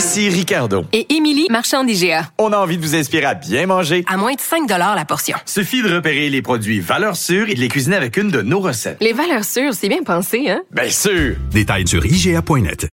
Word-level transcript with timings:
Ici 0.00 0.30
Ricardo. 0.30 0.86
Et 0.94 1.14
Émilie, 1.14 1.46
marchand 1.50 1.84
d'IGA. 1.84 2.30
On 2.38 2.54
a 2.54 2.56
envie 2.56 2.78
de 2.78 2.82
vous 2.82 2.96
inspirer 2.96 3.26
à 3.26 3.34
bien 3.34 3.66
manger. 3.66 4.02
À 4.08 4.16
moins 4.16 4.32
de 4.32 4.40
5 4.40 4.66
la 4.66 5.04
portion. 5.04 5.36
Suffit 5.44 5.82
de 5.82 5.94
repérer 5.94 6.30
les 6.30 6.40
produits 6.40 6.80
valeurs 6.80 7.16
sûres 7.16 7.50
et 7.50 7.54
de 7.54 7.60
les 7.60 7.68
cuisiner 7.68 7.96
avec 7.96 8.16
une 8.16 8.30
de 8.30 8.40
nos 8.40 8.60
recettes. 8.60 8.96
Les 9.02 9.12
valeurs 9.12 9.44
sûres, 9.44 9.74
c'est 9.74 9.90
bien 9.90 10.02
pensé, 10.02 10.48
hein? 10.48 10.62
Bien 10.70 10.88
sûr! 10.88 11.36
Détails 11.50 11.86
sur 11.86 12.02
IGA.net. 12.06 12.88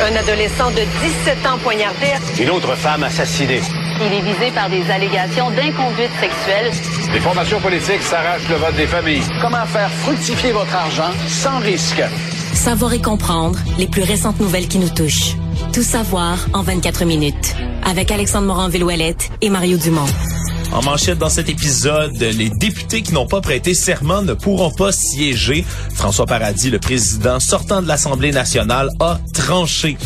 Un 0.00 0.16
adolescent 0.16 0.70
de 0.70 0.80
17 1.26 1.46
ans 1.46 1.58
poignardé. 1.62 2.06
Une 2.40 2.48
autre 2.48 2.74
femme 2.76 3.02
assassinée. 3.02 3.60
Il 4.00 4.10
est 4.10 4.22
visé 4.22 4.50
par 4.54 4.70
des 4.70 4.90
allégations 4.90 5.50
d'inconduite 5.50 6.12
sexuelle. 6.18 6.70
Les 7.12 7.20
formations 7.20 7.60
politiques 7.60 8.02
s'arrachent 8.02 8.48
le 8.48 8.56
vote 8.56 8.76
des 8.76 8.86
familles. 8.86 9.22
Comment 9.42 9.66
faire 9.66 9.90
fructifier 9.90 10.52
votre 10.52 10.74
argent 10.74 11.12
sans 11.28 11.58
risque? 11.58 12.02
Savoir 12.56 12.94
et 12.94 13.02
comprendre 13.02 13.58
les 13.78 13.86
plus 13.86 14.02
récentes 14.02 14.40
nouvelles 14.40 14.66
qui 14.66 14.78
nous 14.78 14.88
touchent. 14.88 15.36
Tout 15.72 15.82
savoir 15.82 16.38
en 16.52 16.62
24 16.62 17.04
minutes. 17.04 17.54
Avec 17.84 18.10
Alexandre 18.10 18.46
Morin-Villouellette 18.46 19.30
et 19.42 19.50
Mario 19.50 19.76
Dumont. 19.76 20.06
En 20.72 20.82
manchette 20.82 21.18
dans 21.18 21.28
cet 21.28 21.48
épisode, 21.48 22.16
les 22.16 22.50
députés 22.50 23.02
qui 23.02 23.12
n'ont 23.12 23.26
pas 23.26 23.40
prêté 23.40 23.74
serment 23.74 24.22
ne 24.22 24.32
pourront 24.32 24.72
pas 24.72 24.90
siéger. 24.90 25.64
François 25.94 26.26
Paradis, 26.26 26.70
le 26.70 26.78
président 26.78 27.38
sortant 27.38 27.82
de 27.82 27.86
l'Assemblée 27.86 28.32
nationale, 28.32 28.88
a 28.98 29.20
tranché. 29.32 29.96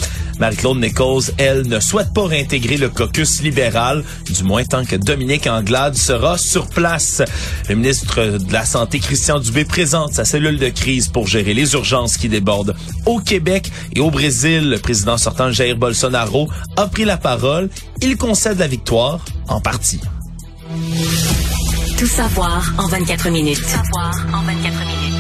Marie-Claude 0.41 0.81
Nichols, 0.81 1.25
elle, 1.37 1.69
ne 1.69 1.81
souhaite 1.81 2.15
pas 2.15 2.27
réintégrer 2.27 2.79
le 2.79 2.89
caucus 2.89 3.43
libéral, 3.43 4.03
du 4.25 4.43
moins 4.43 4.65
tant 4.65 4.87
que 4.87 4.97
Dominique 4.97 5.47
Anglade 5.47 5.95
sera 5.95 6.39
sur 6.39 6.67
place. 6.67 7.21
Le 7.69 7.75
ministre 7.75 8.39
de 8.39 8.53
la 8.53 8.65
Santé, 8.65 9.01
Christian 9.01 9.39
Dubé, 9.39 9.67
présente 9.67 10.15
sa 10.15 10.25
cellule 10.25 10.59
de 10.59 10.71
crise 10.71 11.09
pour 11.09 11.27
gérer 11.27 11.53
les 11.53 11.75
urgences 11.75 12.17
qui 12.17 12.31
débordent. 12.31 12.75
Au 13.05 13.21
Québec 13.21 13.71
et 13.95 14.01
au 14.01 14.11
Brésil, 14.11 14.71
le 14.71 14.79
président 14.79 15.19
sortant 15.19 15.53
Jair 15.53 15.77
Bolsonaro 15.77 16.49
a 16.79 16.87
pris 16.87 17.05
la 17.05 17.19
parole. 17.19 17.69
Il 18.01 18.17
concède 18.17 18.59
la 18.59 18.67
victoire 18.67 19.23
en 19.47 19.61
partie. 19.61 20.01
Tout 21.99 22.07
savoir 22.07 22.73
en 22.79 22.87
24 22.87 23.29
minutes. 23.29 23.61
Tout 23.61 23.69
savoir 23.69 24.27
en 24.33 24.43
24 24.43 24.57
minutes. 24.57 25.11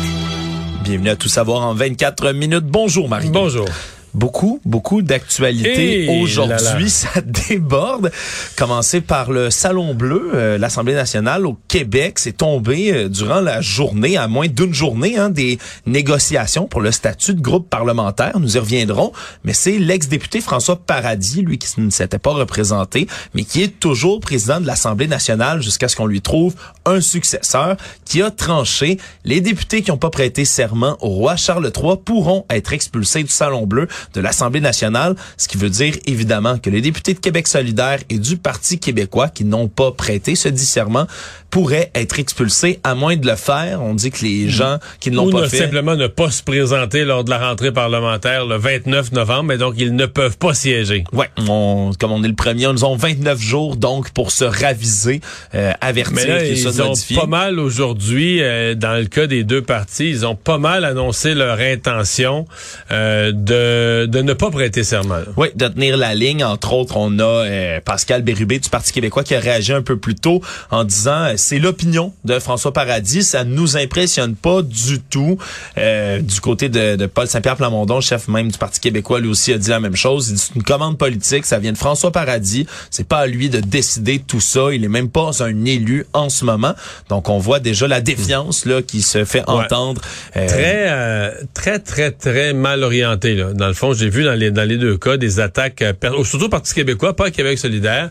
Bienvenue 0.82 1.10
à 1.10 1.16
Tout 1.16 1.28
savoir 1.28 1.60
en 1.66 1.74
24 1.74 2.32
minutes. 2.32 2.64
Bonjour 2.64 3.06
Marie. 3.06 3.28
Bonjour. 3.28 3.68
Beaucoup, 4.14 4.60
beaucoup 4.64 5.02
d'actualités 5.02 6.08
aujourd'hui. 6.20 6.90
Ça 6.90 7.20
déborde. 7.20 8.10
Commencer 8.56 9.00
par 9.00 9.30
le 9.30 9.50
Salon 9.50 9.94
Bleu, 9.94 10.32
euh, 10.34 10.58
l'Assemblée 10.58 10.94
nationale 10.94 11.46
au 11.46 11.56
Québec, 11.68 12.18
c'est 12.18 12.36
tombé 12.36 12.92
euh, 12.92 13.08
durant 13.08 13.40
la 13.40 13.60
journée, 13.60 14.16
à 14.16 14.26
moins 14.26 14.48
d'une 14.48 14.74
journée, 14.74 15.16
hein, 15.16 15.30
des 15.30 15.58
négociations 15.86 16.66
pour 16.66 16.80
le 16.80 16.90
statut 16.90 17.34
de 17.34 17.40
groupe 17.40 17.70
parlementaire. 17.70 18.38
Nous 18.40 18.56
y 18.56 18.58
reviendrons. 18.58 19.12
Mais 19.44 19.52
c'est 19.52 19.78
l'ex-député 19.78 20.40
François 20.40 20.76
Paradis, 20.76 21.42
lui, 21.42 21.58
qui 21.58 21.80
ne 21.80 21.90
s'était 21.90 22.18
pas 22.18 22.32
représenté, 22.32 23.06
mais 23.34 23.44
qui 23.44 23.62
est 23.62 23.78
toujours 23.78 24.20
président 24.20 24.60
de 24.60 24.66
l'Assemblée 24.66 25.06
nationale 25.06 25.62
jusqu'à 25.62 25.88
ce 25.88 25.96
qu'on 25.96 26.06
lui 26.06 26.20
trouve 26.20 26.54
un 26.84 27.00
successeur, 27.00 27.76
qui 28.04 28.22
a 28.22 28.30
tranché. 28.30 28.98
Les 29.24 29.40
députés 29.40 29.82
qui 29.82 29.90
n'ont 29.90 29.98
pas 29.98 30.10
prêté 30.10 30.44
serment 30.44 30.96
au 31.00 31.08
roi 31.08 31.36
Charles 31.36 31.70
III 31.74 31.96
pourront 32.04 32.44
être 32.50 32.72
expulsés 32.72 33.22
du 33.22 33.30
Salon 33.30 33.66
Bleu 33.66 33.86
de 34.14 34.20
l'Assemblée 34.20 34.60
nationale, 34.60 35.16
ce 35.36 35.48
qui 35.48 35.56
veut 35.56 35.70
dire 35.70 35.94
évidemment 36.06 36.58
que 36.58 36.70
les 36.70 36.80
députés 36.80 37.14
de 37.14 37.18
Québec 37.18 37.48
solidaire 37.48 38.00
et 38.08 38.18
du 38.18 38.36
Parti 38.36 38.78
québécois 38.78 39.28
qui 39.28 39.44
n'ont 39.44 39.68
pas 39.68 39.92
prêté 39.92 40.34
ce 40.34 40.48
discernement 40.48 41.06
pourraient 41.50 41.90
être 41.94 42.18
expulsés 42.18 42.80
à 42.84 42.94
moins 42.94 43.16
de 43.16 43.26
le 43.26 43.36
faire. 43.36 43.82
On 43.82 43.94
dit 43.94 44.10
que 44.10 44.24
les 44.24 44.48
gens 44.48 44.78
qui 45.00 45.10
ne 45.10 45.16
l'ont 45.16 45.30
pas 45.30 45.42
ne 45.42 45.48
fait... 45.48 45.58
simplement 45.58 45.96
ne 45.96 46.06
pas 46.06 46.30
se 46.30 46.42
présenter 46.42 47.04
lors 47.04 47.24
de 47.24 47.30
la 47.30 47.38
rentrée 47.38 47.72
parlementaire 47.72 48.46
le 48.46 48.56
29 48.56 49.12
novembre, 49.12 49.52
et 49.52 49.58
donc 49.58 49.74
ils 49.76 49.94
ne 49.94 50.06
peuvent 50.06 50.38
pas 50.38 50.54
siéger. 50.54 51.04
Ouais, 51.12 51.30
on, 51.48 51.90
comme 51.98 52.12
on 52.12 52.22
est 52.22 52.28
le 52.28 52.34
premier, 52.34 52.68
ils 52.70 52.84
ont 52.84 52.96
29 52.96 53.40
jours 53.40 53.76
donc 53.76 54.10
pour 54.10 54.30
se 54.30 54.44
raviser, 54.44 55.20
euh, 55.54 55.72
avertir 55.80 56.16
Mais 56.16 56.26
là, 56.26 56.44
ils 56.44 56.82
ont 56.82 56.88
modifiés. 56.88 57.16
pas 57.16 57.26
mal 57.26 57.58
aujourd'hui, 57.58 58.42
euh, 58.42 58.74
dans 58.74 58.98
le 58.98 59.06
cas 59.06 59.26
des 59.26 59.44
deux 59.44 59.62
partis, 59.62 60.08
ils 60.10 60.26
ont 60.26 60.36
pas 60.36 60.58
mal 60.58 60.84
annoncé 60.84 61.34
leur 61.34 61.58
intention 61.58 62.46
euh, 62.90 63.32
de, 63.32 64.06
de 64.06 64.22
ne 64.22 64.32
pas 64.32 64.50
prêter 64.50 64.84
serment. 64.84 65.20
Oui, 65.36 65.48
de 65.54 65.68
tenir 65.68 65.96
la 65.96 66.14
ligne. 66.14 66.44
Entre 66.44 66.72
autres, 66.72 66.96
on 66.96 67.18
a 67.18 67.22
euh, 67.22 67.80
Pascal 67.84 68.22
Bérubé 68.22 68.58
du 68.58 68.68
Parti 68.68 68.92
québécois 68.92 69.24
qui 69.24 69.34
a 69.34 69.40
réagi 69.40 69.72
un 69.72 69.82
peu 69.82 69.96
plus 69.96 70.14
tôt 70.14 70.40
en 70.70 70.84
disant 70.84 71.24
euh, 71.24 71.34
c'est 71.40 71.58
l'opinion 71.58 72.12
de 72.24 72.38
François 72.38 72.72
Paradis, 72.72 73.22
ça 73.22 73.44
nous 73.44 73.76
impressionne 73.76 74.34
pas 74.34 74.62
du 74.62 75.00
tout. 75.00 75.38
Euh, 75.78 76.20
du 76.20 76.40
côté 76.40 76.68
de, 76.68 76.96
de 76.96 77.06
Paul 77.06 77.26
Saint-Pierre 77.26 77.56
Plamondon, 77.56 78.00
chef 78.00 78.28
même 78.28 78.50
du 78.50 78.58
Parti 78.58 78.80
québécois, 78.80 79.20
lui 79.20 79.28
aussi 79.28 79.52
a 79.52 79.58
dit 79.58 79.70
la 79.70 79.80
même 79.80 79.96
chose. 79.96 80.28
Il 80.28 80.34
dit 80.34 80.40
c'est 80.40 80.54
une 80.54 80.62
commande 80.62 80.98
politique, 80.98 81.46
ça 81.46 81.58
vient 81.58 81.72
de 81.72 81.78
François 81.78 82.12
Paradis. 82.12 82.66
C'est 82.90 83.06
pas 83.06 83.18
à 83.18 83.26
lui 83.26 83.50
de 83.50 83.60
décider 83.60 84.18
de 84.18 84.24
tout 84.24 84.40
ça. 84.40 84.72
Il 84.72 84.84
est 84.84 84.88
même 84.88 85.10
pas 85.10 85.42
un 85.42 85.64
élu 85.64 86.06
en 86.12 86.28
ce 86.28 86.44
moment. 86.44 86.74
Donc 87.08 87.28
on 87.28 87.38
voit 87.38 87.60
déjà 87.60 87.88
la 87.88 88.00
défiance 88.00 88.64
là 88.66 88.82
qui 88.82 89.02
se 89.02 89.24
fait 89.24 89.42
entendre. 89.48 90.00
Euh, 90.36 90.46
Très, 90.46 90.86
euh, 90.88 91.30
très, 91.54 91.78
très, 91.78 92.10
très 92.10 92.52
mal 92.52 92.82
orienté. 92.82 93.34
Là. 93.34 93.52
Dans 93.52 93.68
le 93.68 93.74
fond, 93.74 93.92
j'ai 93.92 94.10
vu 94.10 94.24
dans 94.24 94.34
les, 94.34 94.50
dans 94.50 94.68
les 94.68 94.76
deux 94.76 94.96
cas 94.96 95.16
des 95.16 95.40
attaques, 95.40 95.82
euh, 95.82 95.92
surtout 96.24 96.46
au 96.46 96.48
Parti 96.48 96.74
québécois, 96.74 97.14
pas 97.14 97.26
à 97.26 97.30
Québec 97.30 97.58
solidaire, 97.58 98.10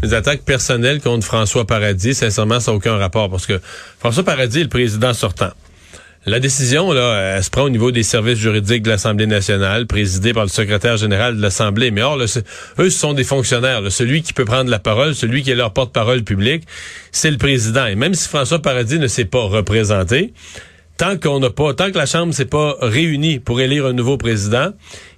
des 0.00 0.14
attaques 0.14 0.42
personnelles 0.42 1.00
contre 1.00 1.26
François 1.26 1.66
Paradis. 1.66 2.14
Sincèrement, 2.14 2.60
ça 2.66 2.72
n'a 2.72 2.76
aucun 2.76 2.96
rapport 2.96 3.30
parce 3.30 3.46
que 3.46 3.60
François 3.98 4.24
Paradis 4.24 4.60
est 4.60 4.64
le 4.64 4.68
président 4.68 5.14
sortant. 5.14 5.50
La 6.28 6.40
décision, 6.40 6.90
là, 6.90 7.36
elle 7.36 7.44
se 7.44 7.50
prend 7.50 7.62
au 7.62 7.70
niveau 7.70 7.92
des 7.92 8.02
services 8.02 8.38
juridiques 8.38 8.82
de 8.82 8.90
l'Assemblée 8.90 9.28
nationale, 9.28 9.86
présidée 9.86 10.32
par 10.32 10.42
le 10.42 10.48
secrétaire 10.48 10.96
général 10.96 11.36
de 11.36 11.40
l'Assemblée. 11.40 11.92
Mais 11.92 12.02
or, 12.02 12.18
eux, 12.18 12.26
ce 12.26 12.40
sont 12.90 13.12
des 13.12 13.22
fonctionnaires. 13.22 13.80
Celui 13.92 14.22
qui 14.22 14.32
peut 14.32 14.44
prendre 14.44 14.68
la 14.68 14.80
parole, 14.80 15.14
celui 15.14 15.44
qui 15.44 15.52
est 15.52 15.54
leur 15.54 15.72
porte-parole 15.72 16.24
public, 16.24 16.64
c'est 17.12 17.30
le 17.30 17.38
président. 17.38 17.86
Et 17.86 17.94
même 17.94 18.14
si 18.14 18.28
François 18.28 18.60
Paradis 18.60 18.98
ne 18.98 19.06
s'est 19.06 19.24
pas 19.24 19.42
représenté, 19.42 20.32
tant 20.96 21.16
qu'on 21.16 21.38
n'a 21.38 21.50
pas, 21.50 21.74
tant 21.74 21.92
que 21.92 21.98
la 21.98 22.06
Chambre 22.06 22.34
s'est 22.34 22.44
pas 22.44 22.76
réunie 22.80 23.38
pour 23.38 23.60
élire 23.60 23.86
un 23.86 23.92
nouveau 23.92 24.16
président, 24.16 24.72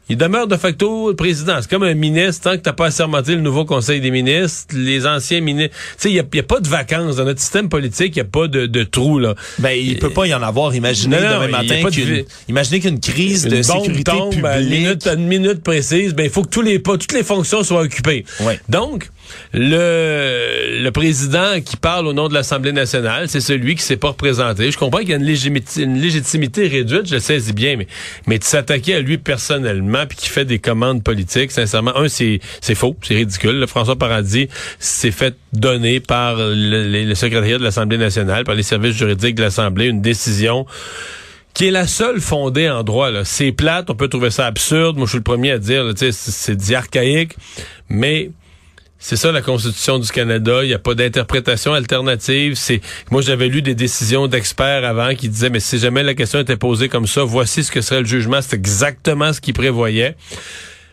il 0.09 0.17
demeure 0.17 0.47
de 0.47 0.57
facto 0.57 1.11
le 1.11 1.17
président. 1.17 1.59
C'est 1.61 1.71
comme 1.71 1.83
un 1.83 1.95
ministre, 1.95 2.51
tant 2.51 2.57
que 2.57 2.63
t'as 2.63 2.73
pas 2.73 2.87
assermenté 2.87 3.35
le 3.35 3.41
nouveau 3.41 3.65
conseil 3.65 4.01
des 4.01 4.11
ministres, 4.11 4.75
les 4.77 5.07
anciens 5.07 5.41
ministres. 5.41 5.77
Tu 5.77 5.95
sais, 5.99 6.11
il 6.11 6.15
n'y 6.15 6.41
a, 6.41 6.43
pas 6.43 6.61
de 6.61 6.69
vacances. 6.69 7.17
Dans 7.17 7.25
notre 7.25 7.41
système 7.41 7.69
politique, 7.69 8.17
il 8.17 8.23
n'y 8.23 8.27
a 8.27 8.31
pas 8.31 8.49
de, 8.49 8.67
de 8.67 8.85
trou, 8.85 9.19
là. 9.19 9.35
Ben, 9.59 9.71
il 9.71 9.99
peut 9.99 10.11
pas 10.11 10.27
y 10.27 10.35
en 10.35 10.43
avoir. 10.43 10.75
Imaginez 10.75 11.17
Non, 11.17 11.23
demain 11.23 11.49
matin 11.49 11.91
qu'une, 11.91 12.25
imaginez 12.49 12.81
qu'une 12.81 13.01
crise 13.01 13.45
Une 13.45 13.51
de 13.59 13.63
sécurité 13.63 14.05
tombe 14.05 14.31
publique. 14.31 14.47
à 14.47 14.61
une 14.61 14.69
minute, 14.69 15.07
à 15.07 15.15
une 15.15 15.27
minute 15.27 15.63
précise, 15.63 16.15
ben 16.15 16.25
il 16.25 16.31
faut 16.31 16.43
que 16.43 16.51
tous 16.51 16.63
les 16.63 16.79
pas, 16.79 16.97
toutes 16.97 17.13
les 17.13 17.23
fonctions 17.25 17.63
soient 17.63 17.83
occupées. 17.83 18.25
Ouais. 18.41 18.59
Donc, 18.69 19.11
le, 19.53 20.83
le 20.83 20.91
président 20.91 21.61
qui 21.65 21.77
parle 21.77 22.07
au 22.07 22.13
nom 22.13 22.29
de 22.29 22.35
l'Assemblée 22.35 22.73
nationale, 22.73 23.29
c'est 23.29 23.41
celui 23.41 23.75
qui 23.75 23.83
s'est 23.83 23.97
pas 23.97 24.09
représenté. 24.09 24.71
Je 24.71 24.79
comprends 24.79 25.01
qu'il 25.01 25.11
y 25.11 25.13
a 25.13 25.17
une 25.17 25.25
légitimité, 25.25 25.83
une 25.83 26.01
légitimité 26.01 26.67
réduite, 26.67 27.07
je 27.07 27.15
le 27.15 27.21
saisis 27.21 27.53
bien, 27.53 27.77
mais, 27.77 27.87
mais 28.27 28.39
de 28.39 28.45
s'attaquer 28.45 28.95
à 28.95 29.01
lui 29.01 29.19
personnellement 29.19 29.98
puis 30.07 30.17
qui 30.17 30.29
fait 30.29 30.45
des 30.45 30.59
commandes 30.59 31.03
politiques, 31.03 31.51
sincèrement, 31.51 31.97
un, 31.97 32.09
c'est, 32.09 32.41
faux, 32.75 32.97
c'est 33.03 33.15
ridicule. 33.15 33.59
Le 33.59 33.67
François 33.67 33.97
Paradis 33.97 34.49
s'est 34.79 35.11
fait 35.11 35.37
donner 35.53 36.01
par 36.01 36.37
le, 36.39 37.15
secrétariat 37.15 37.59
de 37.59 37.65
l'Assemblée 37.65 37.99
nationale, 37.99 38.45
par 38.45 38.55
les 38.55 38.63
services 38.63 38.97
juridiques 38.97 39.35
de 39.35 39.43
l'Assemblée, 39.43 39.87
une 39.87 40.03
décision 40.03 40.67
qui 41.55 41.67
est 41.67 41.71
la 41.71 41.87
seule 41.87 42.21
fondée 42.21 42.71
en 42.71 42.83
droit. 42.85 43.11
C'est 43.25 43.53
plate, 43.53 43.91
on 43.91 43.95
peut 43.95 44.09
trouver 44.09 44.31
ça 44.31 44.47
absurde. 44.47 44.97
Moi, 44.97 45.07
je 45.07 45.11
suis 45.11 45.19
le 45.19 45.25
premier 45.25 45.53
à 45.53 45.59
dire, 45.59 45.93
c'est 45.97 46.75
archaïque, 46.75 47.35
mais 47.89 48.31
c'est 48.99 49.17
ça 49.17 49.31
la 49.33 49.43
Constitution 49.43 49.99
du 49.99 50.09
Canada. 50.11 50.65
Il 50.65 50.69
n'y 50.69 50.75
a 50.75 50.79
pas 50.79 50.95
d'interprétation 50.95 51.73
alternative. 51.73 52.55
C'est 52.55 52.81
moi 53.11 53.23
j'avais 53.23 53.49
lu 53.49 53.63
des 53.63 53.75
décisions 53.75 54.27
d'experts 54.27 54.85
avant 54.85 55.15
qui 55.15 55.29
disaient 55.29 55.51
mais 55.51 55.61
si 55.61 55.79
jamais 55.79 56.03
la 56.03 56.15
question 56.15 56.41
était 56.41 56.57
posée 56.57 56.89
comme 56.89 57.07
ça, 57.07 57.23
voici 57.25 57.63
ce 57.65 57.71
que 57.71 57.81
serait 57.81 58.01
le 58.01 58.07
jugement. 58.07 58.41
C'est 58.43 58.57
exactement 58.57 59.33
ce 59.33 59.41
qu'ils 59.41 59.55
prévoyaient. 59.55 60.17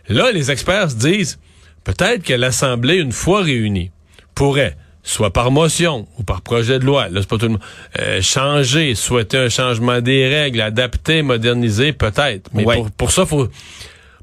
Là, 0.07 0.31
les 0.31 0.51
experts 0.51 0.91
se 0.91 0.95
disent 0.97 1.39
peut-être 1.83 2.23
que 2.23 2.33
l'Assemblée, 2.33 2.97
une 2.97 3.11
fois 3.11 3.41
réunie, 3.41 3.91
pourrait 4.35 4.77
soit 5.01 5.31
par 5.31 5.51
motion 5.51 6.07
ou 6.17 6.23
par 6.23 6.41
projet 6.41 6.79
de 6.79 6.85
loi, 6.85 7.09
là 7.09 7.21
c'est 7.21 7.29
pas 7.29 7.37
tout 7.37 7.45
le 7.45 7.51
monde, 7.53 7.61
euh, 7.99 8.21
changer, 8.23 8.95
souhaiter 8.95 9.37
un 9.37 9.49
changement 9.49 10.01
des 10.01 10.27
règles, 10.27 10.61
adapter, 10.61 11.21
moderniser, 11.21 11.93
peut-être. 11.93 12.49
Mais 12.53 12.65
Ouais. 12.65 12.75
pour, 12.75 12.91
pour 12.91 13.11
ça, 13.11 13.25
faut 13.27 13.47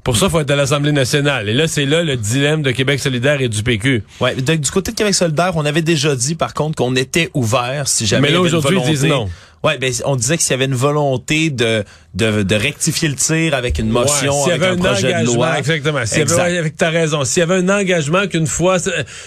pour 0.03 0.17
ça, 0.17 0.29
faut 0.29 0.39
être 0.41 0.51
à 0.51 0.55
l'Assemblée 0.55 0.91
nationale. 0.91 1.47
Et 1.47 1.53
là, 1.53 1.67
c'est 1.67 1.85
là 1.85 2.03
le 2.03 2.17
dilemme 2.17 2.61
de 2.61 2.71
Québec 2.71 2.99
solidaire 2.99 3.39
et 3.41 3.47
du 3.47 3.63
PQ. 3.63 4.03
Ouais, 4.19 4.35
du 4.35 4.71
côté 4.71 4.91
de 4.91 4.97
Québec 4.97 5.15
solidaire, 5.15 5.53
on 5.55 5.65
avait 5.65 5.81
déjà 5.81 6.15
dit 6.15 6.35
par 6.35 6.53
contre 6.53 6.75
qu'on 6.75 6.95
était 6.95 7.29
ouvert 7.33 7.87
si 7.87 8.05
jamais 8.05 8.27
Mais 8.27 8.33
là, 8.33 8.41
aujourd'hui, 8.41 8.77
ils 8.83 8.89
disent 8.89 9.05
non. 9.05 9.29
Ouais, 9.63 9.77
ben 9.77 9.93
on 10.05 10.15
disait 10.17 10.35
que 10.37 10.43
s'il 10.43 10.51
y 10.51 10.53
avait 10.55 10.65
une 10.65 10.75
volonté 10.75 11.49
de 11.49 11.83
de, 12.15 12.43
de 12.43 12.55
rectifier 12.55 13.07
le 13.09 13.15
tir 13.15 13.55
avec 13.55 13.79
une 13.79 13.89
motion, 13.89 14.43
Ouais, 14.43 14.49
y 14.49 14.51
avec 14.51 14.61
avait 14.63 14.71
un 14.71 14.73
un, 14.73 14.77
projet 14.93 15.13
de 15.21 15.25
loi. 15.25 15.57
exactement. 15.57 16.05
S'il 16.05 16.19
y 16.19 16.21
Exact. 16.21 16.41
avait, 16.41 16.57
avec 16.59 16.75
ta 16.75 16.91
raison. 16.91 17.23
S'il 17.23 17.39
y 17.39 17.43
avait 17.43 17.55
un 17.55 17.69
engagement 17.69 18.27
qu'une 18.27 18.45
fois, 18.45 18.77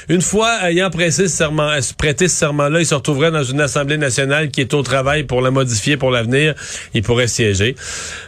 une 0.09 0.21
fois 0.21 0.71
ayant 0.71 0.88
ce 1.11 1.27
serment, 1.27 1.71
prêté 1.99 2.29
ce 2.29 2.37
serment-là, 2.37 2.79
il 2.79 2.87
se 2.87 2.94
retrouverait 2.94 3.33
dans 3.33 3.43
une 3.43 3.61
Assemblée 3.61 3.99
nationale 3.99 4.50
qui 4.53 4.61
est 4.61 4.73
au 4.73 4.83
travail 4.83 5.25
pour 5.25 5.41
la 5.41 5.50
modifier 5.50 5.97
pour 5.97 6.12
l'avenir, 6.12 6.55
il 6.94 7.03
pourrait 7.03 7.27
siéger. 7.27 7.75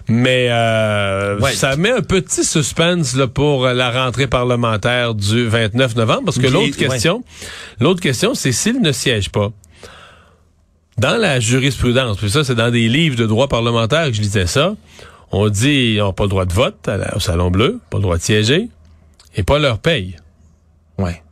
Mais 0.09 0.49
euh, 0.51 1.39
Ouais. 1.39 1.53
ça 1.53 1.77
met 1.77 1.93
un 1.93 2.01
petit 2.03 2.43
suspense 2.45 3.15
là, 3.15 3.29
pour 3.29 3.67
la 3.69 3.91
rentrée 3.93 4.27
parlementaire 4.27 5.15
du 5.15 5.47
29 5.47 5.95
novembre, 5.95 6.23
parce 6.25 6.39
que 6.39 6.49
l'autre 6.49 6.77
ouais. 6.81 6.89
question, 6.89 7.23
l'autre 7.81 8.01
question, 8.01 8.35
c'est 8.35 8.51
s'il 8.53 8.81
ne 8.81 8.91
siège 8.91 9.29
pas. 9.31 9.53
Dans 10.99 11.17
la 11.17 11.39
jurisprudence, 11.41 12.17
puis 12.17 12.31
ça, 12.31 12.43
c'est 12.45 12.55
dans 12.57 12.71
des 12.71 12.89
livres 12.89 13.17
de 13.17 13.27
droit 13.27 13.47
parlementaire 13.49 14.07
que 14.07 14.13
je 14.15 14.21
lisais 14.21 14.47
ça, 14.47 14.75
on 15.31 15.49
dit 15.49 15.93
ils 15.95 15.99
n'ont 15.99 16.13
pas 16.13 16.25
le 16.25 16.31
droit 16.31 16.45
de 16.45 16.53
vote 16.53 16.89
à 16.89 16.97
la- 16.97 17.17
au 17.17 17.21
Salon 17.21 17.51
Bleu, 17.51 17.79
pas 17.91 17.99
le 17.99 18.03
droit 18.03 18.17
de 18.17 18.23
siéger, 18.23 18.69
et 19.37 19.43
pas 19.45 19.59
leur 19.59 19.79
paye. 19.79 20.17
Ouais. 20.99 21.23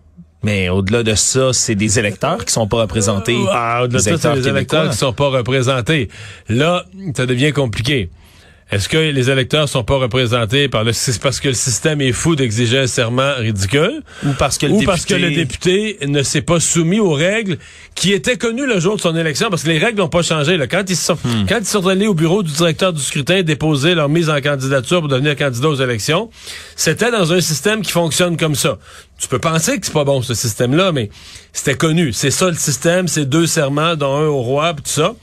Mais 0.44 0.68
au-delà 0.68 1.02
de 1.02 1.14
ça, 1.14 1.52
c'est 1.52 1.74
des 1.74 1.98
électeurs 1.98 2.44
qui 2.44 2.52
sont 2.52 2.68
pas 2.68 2.76
représentés. 2.82 3.36
Ah, 3.50 3.80
au-delà 3.82 3.98
de 3.98 4.02
ça, 4.04 4.10
c'est 4.22 4.28
les 4.34 4.42
électeurs 4.50 4.82
qui 4.92 4.96
sont 4.98 5.12
pas 5.12 5.28
représentés. 5.28 6.08
Là, 6.48 6.84
ça 7.16 7.26
devient 7.26 7.52
compliqué. 7.52 8.10
Est-ce 8.68 8.88
que 8.88 8.96
les 8.98 9.30
électeurs 9.30 9.68
sont 9.68 9.84
pas 9.84 9.94
représentés 9.96 10.68
par 10.68 10.82
le 10.82 10.92
c'est 10.92 11.20
parce 11.22 11.38
que 11.38 11.46
le 11.48 11.54
système 11.54 12.00
est 12.00 12.10
fou 12.10 12.34
d'exiger 12.34 12.80
un 12.80 12.86
serment 12.88 13.34
ridicule? 13.38 14.02
Ou 14.24 14.32
parce 14.36 14.58
que 14.58 14.66
le 14.66 14.72
ou 14.72 14.78
député... 14.80 14.86
parce 14.90 15.04
que 15.04 15.14
le 15.14 15.30
député 15.30 15.98
ne 16.04 16.20
s'est 16.24 16.42
pas 16.42 16.58
soumis 16.58 16.98
aux 16.98 17.12
règles 17.12 17.58
qui 17.94 18.12
étaient 18.12 18.36
connues 18.36 18.66
le 18.66 18.80
jour 18.80 18.96
de 18.96 19.00
son 19.00 19.14
élection 19.14 19.50
parce 19.50 19.62
que 19.62 19.68
les 19.68 19.78
règles 19.78 19.98
n'ont 19.98 20.08
pas 20.08 20.22
changé 20.22 20.56
là. 20.56 20.66
quand 20.66 20.82
ils 20.88 20.96
sont 20.96 21.14
Hmm. 21.22 21.46
quand 21.48 21.58
ils 21.60 21.64
sont 21.66 21.86
allés 21.86 22.08
au 22.08 22.14
bureau 22.14 22.42
du 22.42 22.50
directeur 22.52 22.92
du 22.92 23.00
scrutin 23.00 23.42
déposer 23.42 23.94
leur 23.94 24.08
mise 24.08 24.28
en 24.28 24.40
candidature 24.40 24.98
pour 24.98 25.08
devenir 25.08 25.36
candidat 25.36 25.68
aux 25.68 25.76
élections 25.80 26.28
c'était 26.74 27.10
dans 27.12 27.32
un 27.32 27.40
système 27.40 27.82
qui 27.82 27.92
fonctionne 27.92 28.36
comme 28.36 28.54
ça 28.56 28.78
tu 29.18 29.28
peux 29.28 29.38
penser 29.38 29.78
que 29.78 29.86
c'est 29.86 29.92
pas 29.92 30.04
bon 30.04 30.22
ce 30.22 30.34
système 30.34 30.74
là 30.76 30.90
mais 30.92 31.08
c'était 31.52 31.76
connu 31.76 32.12
c'est 32.12 32.30
ça 32.32 32.48
le 32.48 32.54
système 32.56 33.06
c'est 33.08 33.24
deux 33.24 33.46
serments 33.46 33.94
dont 33.96 34.14
un 34.16 34.26
au 34.26 34.42
roi 34.42 34.74
pis 34.74 34.82
tout 34.82 34.90
ça 34.90 35.14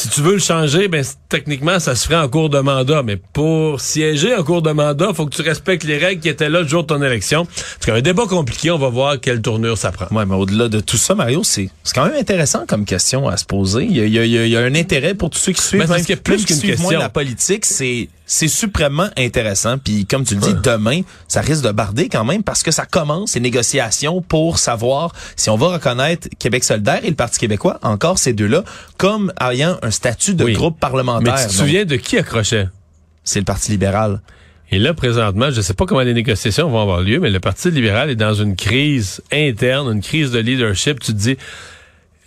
si 0.00 0.08
tu 0.10 0.20
veux 0.20 0.34
le 0.34 0.38
changer, 0.38 0.86
ben 0.86 1.04
techniquement, 1.28 1.80
ça 1.80 1.96
se 1.96 2.06
ferait 2.06 2.20
en 2.22 2.28
cours 2.28 2.50
de 2.50 2.60
mandat. 2.60 3.02
Mais 3.02 3.16
pour 3.16 3.80
siéger 3.80 4.32
en 4.36 4.44
cours 4.44 4.62
de 4.62 4.70
mandat, 4.70 5.12
faut 5.12 5.26
que 5.26 5.34
tu 5.34 5.42
respectes 5.42 5.82
les 5.82 5.98
règles 5.98 6.20
qui 6.22 6.28
étaient 6.28 6.48
là 6.48 6.60
le 6.60 6.68
jour 6.68 6.82
de 6.82 6.86
ton 6.86 7.02
élection. 7.02 7.48
C'est 7.80 7.90
un 7.90 8.00
débat 8.00 8.26
compliqué. 8.26 8.70
On 8.70 8.78
va 8.78 8.90
voir 8.90 9.18
quelle 9.18 9.42
tournure 9.42 9.76
ça 9.76 9.90
prend. 9.90 10.06
Ouais, 10.16 10.24
mais 10.24 10.36
au-delà 10.36 10.68
de 10.68 10.78
tout 10.78 10.96
ça, 10.96 11.16
Mario, 11.16 11.42
c'est 11.42 11.68
c'est 11.82 11.94
quand 11.96 12.04
même 12.04 12.14
intéressant 12.16 12.64
comme 12.68 12.84
question 12.84 13.26
à 13.28 13.36
se 13.36 13.44
poser. 13.44 13.84
Il 13.86 13.96
y 13.96 14.00
a, 14.00 14.04
il 14.04 14.12
y 14.12 14.18
a- 14.20 14.24
il 14.24 14.30
y 14.30 14.38
a- 14.38 14.44
il 14.46 14.52
y 14.52 14.56
a 14.56 14.60
un 14.60 14.74
intérêt 14.76 15.14
pour 15.14 15.30
tous 15.30 15.38
ceux 15.38 15.52
qui 15.52 15.62
suivent, 15.62 15.80
parce 15.80 15.90
même, 15.90 16.04
y 16.08 16.12
a 16.12 16.16
plus 16.16 16.44
qu'une 16.44 16.56
moins 16.56 16.66
question. 16.66 16.98
la 17.00 17.08
politique. 17.08 17.64
C'est 17.66 18.08
c'est 18.30 18.46
suprêmement 18.46 19.08
intéressant. 19.16 19.78
Puis 19.78 20.06
comme 20.06 20.22
tu 20.24 20.34
le 20.34 20.40
dis, 20.40 20.54
demain, 20.62 21.00
ça 21.26 21.40
risque 21.40 21.64
de 21.64 21.72
barder 21.72 22.08
quand 22.08 22.24
même 22.24 22.42
parce 22.44 22.62
que 22.62 22.70
ça 22.70 22.84
commence 22.86 23.34
les 23.34 23.40
négociations 23.40 24.20
pour 24.22 24.58
savoir 24.58 25.12
si 25.34 25.48
on 25.50 25.56
va 25.56 25.68
reconnaître 25.68 26.28
Québec 26.38 26.62
solidaire 26.62 27.00
et 27.02 27.08
le 27.08 27.16
Parti 27.16 27.38
québécois, 27.40 27.78
encore 27.82 28.18
ces 28.18 28.34
deux-là, 28.34 28.62
comme 28.98 29.32
ayant 29.40 29.78
un 29.82 29.90
statut 29.90 30.34
de 30.34 30.44
Oui. 30.44 30.52
groupe 30.52 30.74
Mais 30.76 30.80
parlementaire. 30.80 31.34
tu 31.36 31.42
te 31.44 31.48
Donc, 31.48 31.56
souviens 31.56 31.84
de 31.86 31.96
qui 31.96 32.18
accrochait? 32.18 32.68
C'est 33.24 33.38
le 33.40 33.44
Parti 33.46 33.70
libéral. 33.72 34.20
Et 34.70 34.78
là, 34.78 34.92
présentement, 34.92 35.50
je 35.50 35.62
sais 35.62 35.72
pas 35.72 35.86
comment 35.86 36.02
les 36.02 36.12
négociations 36.12 36.68
vont 36.68 36.82
avoir 36.82 37.00
lieu, 37.00 37.20
mais 37.20 37.30
le 37.30 37.40
Parti 37.40 37.70
libéral 37.70 38.10
est 38.10 38.16
dans 38.16 38.34
une 38.34 38.54
crise 38.54 39.22
interne, 39.32 39.90
une 39.90 40.02
crise 40.02 40.30
de 40.30 40.38
leadership. 40.38 41.00
Tu 41.00 41.12
te 41.12 41.16
dis, 41.18 41.36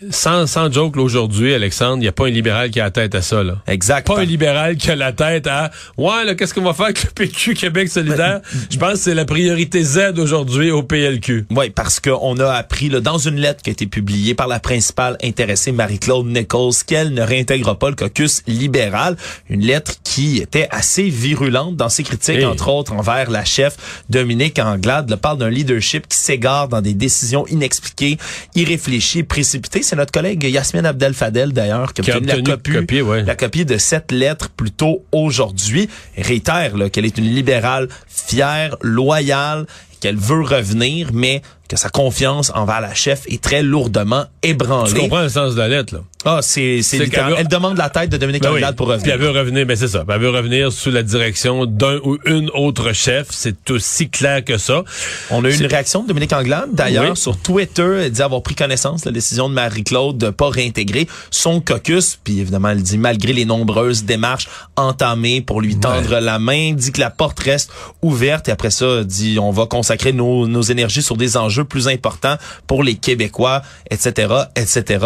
sans, 0.09 0.47
sans 0.47 0.71
joke, 0.71 0.97
aujourd'hui, 0.97 1.53
Alexandre, 1.53 1.97
il 1.97 2.01
n'y 2.01 2.07
a 2.07 2.11
pas 2.11 2.25
un 2.25 2.31
libéral 2.31 2.71
qui 2.71 2.79
a 2.79 2.85
la 2.85 2.91
tête 2.91 3.13
à 3.13 3.21
ça, 3.21 3.43
là. 3.43 3.57
Exact. 3.67 4.07
Pas 4.07 4.19
un 4.19 4.25
libéral 4.25 4.75
qui 4.77 4.89
a 4.89 4.95
la 4.95 5.11
tête 5.13 5.45
à 5.47 5.69
Ouais, 5.97 6.25
là, 6.25 6.33
qu'est-ce 6.35 6.53
qu'on 6.53 6.61
va 6.63 6.73
faire 6.73 6.85
avec 6.85 7.03
le 7.03 7.09
PQ 7.11 7.53
Québec 7.53 7.87
solidaire? 7.89 8.41
Je 8.69 8.77
pense 8.77 8.93
que 8.93 8.97
c'est 8.99 9.13
la 9.13 9.25
priorité 9.25 9.83
Z 9.83 10.17
aujourd'hui 10.17 10.71
au 10.71 10.81
PLQ. 10.83 11.45
Oui, 11.51 11.69
parce 11.69 11.99
qu'on 11.99 12.37
a 12.39 12.51
appris 12.53 12.89
là, 12.89 12.99
dans 12.99 13.17
une 13.19 13.35
lettre 13.37 13.61
qui 13.61 13.69
a 13.69 13.73
été 13.73 13.85
publiée 13.85 14.33
par 14.33 14.47
la 14.47 14.59
principale 14.59 15.17
intéressée, 15.23 15.71
Marie-Claude 15.71 16.25
Nichols, 16.25 16.73
qu'elle 16.87 17.13
ne 17.13 17.21
réintègre 17.21 17.77
pas 17.77 17.89
le 17.89 17.95
caucus 17.95 18.41
libéral. 18.47 19.17
Une 19.49 19.61
lettre 19.61 19.93
qui 20.03 20.37
était 20.39 20.67
assez 20.71 21.09
virulente 21.09 21.75
dans 21.75 21.89
ses 21.89 22.03
critiques, 22.03 22.37
Hey. 22.37 22.45
entre 22.45 22.69
autres 22.69 22.93
envers 22.93 23.29
la 23.29 23.43
chef 23.45 24.03
Dominique 24.09 24.57
Anglade. 24.59 25.07
Elle 25.11 25.17
parle 25.17 25.37
d'un 25.37 25.49
leadership 25.49 26.07
qui 26.07 26.17
s'égare 26.17 26.67
dans 26.67 26.81
des 26.81 26.93
décisions 26.93 27.45
inexpliquées, 27.47 28.17
irréfléchies, 28.55 29.23
précipitées. 29.23 29.83
C'est 29.91 29.97
notre 29.97 30.13
collègue 30.13 30.45
Yasmine 30.45 30.85
Abdel-Fadel, 30.85 31.51
d'ailleurs, 31.51 31.91
qui 31.91 31.99
a 31.99 32.03
Qui 32.05 32.11
a 32.11 32.15
obtenu 32.15 32.43
la 32.43 32.55
copie, 32.55 32.71
copie, 32.71 33.01
ouais. 33.01 33.23
la 33.23 33.35
copie 33.35 33.65
de 33.65 33.75
cette 33.77 34.13
lettre 34.13 34.47
plus 34.49 34.71
tôt 34.71 35.03
aujourd'hui. 35.11 35.89
Réitère 36.17 36.77
là, 36.77 36.89
qu'elle 36.89 37.03
est 37.03 37.17
une 37.17 37.25
libérale 37.25 37.89
fière, 38.07 38.77
loyale, 38.79 39.65
qu'elle 39.99 40.15
veut 40.15 40.43
revenir, 40.43 41.09
mais 41.11 41.41
que 41.67 41.75
sa 41.75 41.89
confiance 41.89 42.53
envers 42.55 42.79
la 42.79 42.93
chef 42.93 43.23
est 43.27 43.43
très 43.43 43.63
lourdement 43.63 44.23
Tu 44.41 44.51
ébranlée. 44.51 44.93
comprends 44.97 45.23
le 45.23 45.27
sens 45.27 45.55
de 45.55 45.59
la 45.59 45.67
lettre, 45.67 45.95
là? 45.95 45.99
Ah, 46.23 46.39
c'est 46.41 46.81
c'est 46.83 46.99
littéral- 46.99 47.31
veut- 47.31 47.37
Elle 47.39 47.47
demande 47.47 47.77
la 47.77 47.89
tête 47.89 48.09
de 48.11 48.17
Dominique 48.17 48.43
Ben 48.43 48.51
oui. 48.53 48.61
Pour 48.77 48.85
Puis 48.87 48.93
revenir. 48.95 49.13
elle 49.15 49.19
veut 49.21 49.29
revenir, 49.31 49.65
ben 49.65 49.75
c'est 49.75 49.87
ça. 49.87 50.03
Elle 50.07 50.19
veut 50.19 50.29
revenir 50.29 50.71
sous 50.71 50.91
la 50.91 51.01
direction 51.01 51.65
d'un 51.65 51.97
ou 52.03 52.17
une 52.25 52.49
autre 52.53 52.93
chef. 52.93 53.27
C'est 53.31 53.71
aussi 53.71 54.09
clair 54.09 54.43
que 54.43 54.57
ça. 54.59 54.83
On 55.31 55.43
a 55.43 55.49
eu 55.49 55.55
une 55.55 55.65
réaction 55.65 56.03
de 56.03 56.07
Dominique 56.09 56.33
Anglade, 56.33 56.69
d'ailleurs, 56.73 57.11
Oui. 57.11 57.17
sur 57.17 57.37
Twitter. 57.37 58.01
Elle 58.03 58.11
dit 58.11 58.21
avoir 58.21 58.43
pris 58.43 58.53
connaissance 58.55 59.01
de 59.01 59.09
la 59.09 59.13
décision 59.13 59.49
de 59.49 59.55
Marie-Claude 59.55 60.17
de 60.19 60.29
pas 60.29 60.49
réintégrer 60.49 61.07
son 61.31 61.59
caucus. 61.59 62.19
Puis 62.23 62.39
évidemment, 62.39 62.69
elle 62.69 62.83
dit, 62.83 62.99
malgré 62.99 63.33
les 63.33 63.45
nombreuses 63.45 64.03
démarches 64.03 64.47
entamées 64.75 65.41
pour 65.41 65.59
lui 65.61 65.77
tendre 65.79 66.19
la 66.19 66.37
main, 66.37 66.73
dit 66.73 66.91
que 66.91 66.99
la 66.99 67.09
porte 67.09 67.39
reste 67.39 67.71
ouverte. 68.03 68.47
Et 68.47 68.51
après 68.51 68.69
ça, 68.69 68.85
elle 68.99 69.05
dit, 69.05 69.37
on 69.39 69.51
va 69.51 69.65
consacrer 69.65 70.13
nos, 70.13 70.47
nos 70.47 70.61
énergies 70.61 71.01
sur 71.01 71.17
des 71.17 71.35
enjeux 71.37 71.63
plus 71.63 71.87
importants 71.87 72.35
pour 72.67 72.83
les 72.83 72.95
Québécois, 72.95 73.61
etc., 73.89 74.31
etc. 74.55 75.05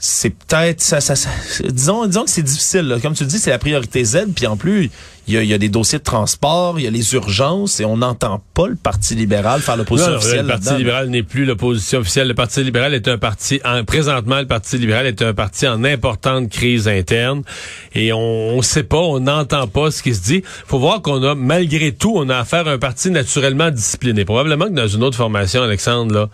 C'est 0.00 0.30
peut-être 0.30 0.80
ça, 0.80 1.00
ça, 1.00 1.16
ça- 1.16 1.28
disons 1.70 2.06
disons 2.06 2.22
que 2.24 2.30
c'est 2.30 2.42
difficile 2.42 2.82
là. 2.82 3.00
comme 3.00 3.14
tu 3.14 3.24
le 3.24 3.28
dis 3.28 3.38
c'est 3.40 3.50
la 3.50 3.58
priorité 3.58 4.04
Z 4.04 4.26
puis 4.34 4.46
en 4.46 4.56
plus 4.56 4.90
il 5.26 5.34
y 5.34 5.36
a, 5.36 5.42
y 5.42 5.52
a 5.52 5.58
des 5.58 5.68
dossiers 5.68 5.98
de 5.98 6.04
transport 6.04 6.78
il 6.78 6.84
y 6.84 6.86
a 6.86 6.90
les 6.90 7.14
urgences 7.14 7.80
et 7.80 7.84
on 7.84 7.96
n'entend 7.96 8.40
pas 8.54 8.68
le 8.68 8.76
Parti 8.76 9.16
libéral 9.16 9.60
faire 9.60 9.76
l'opposition 9.76 10.12
officielle 10.12 10.42
le 10.42 10.48
Parti 10.52 10.74
libéral 10.76 11.08
n'est 11.08 11.24
plus 11.24 11.44
l'opposition 11.44 11.98
officielle. 11.98 12.28
Le 12.28 12.34
Parti 12.34 12.62
libéral 12.62 12.94
est 12.94 13.08
un 13.08 13.18
parti, 13.18 13.60
en, 13.64 13.82
présentement, 13.84 14.38
le 14.38 14.46
Parti 14.46 14.78
libéral 14.78 15.06
est 15.06 15.20
un 15.20 15.34
parti 15.34 15.66
en 15.66 15.82
importante 15.84 16.48
crise 16.48 16.86
interne. 16.88 17.42
Et 17.94 18.12
on 18.12 18.56
ne 18.56 18.62
sait 18.62 18.84
pas, 18.84 18.98
on 18.98 19.20
n'entend 19.20 19.66
pas 19.66 19.90
ce 19.90 20.02
qui 20.02 20.14
se 20.14 20.22
dit. 20.22 20.42
faut 20.66 20.78
voir 20.78 21.02
qu'on 21.02 21.22
a, 21.24 21.34
malgré 21.34 21.92
tout, 21.92 22.12
on 22.16 22.28
a 22.28 22.36
affaire 22.38 22.68
à 22.68 22.72
un 22.72 22.78
parti 22.78 23.10
naturellement 23.10 23.70
discipliné. 23.70 24.24
Probablement 24.24 24.66
que 24.66 24.74
dans 24.74 24.88
une 24.88 25.02
autre 25.02 25.16
formation, 25.16 25.62
Alexandre, 25.62 26.14
là, 26.14 26.28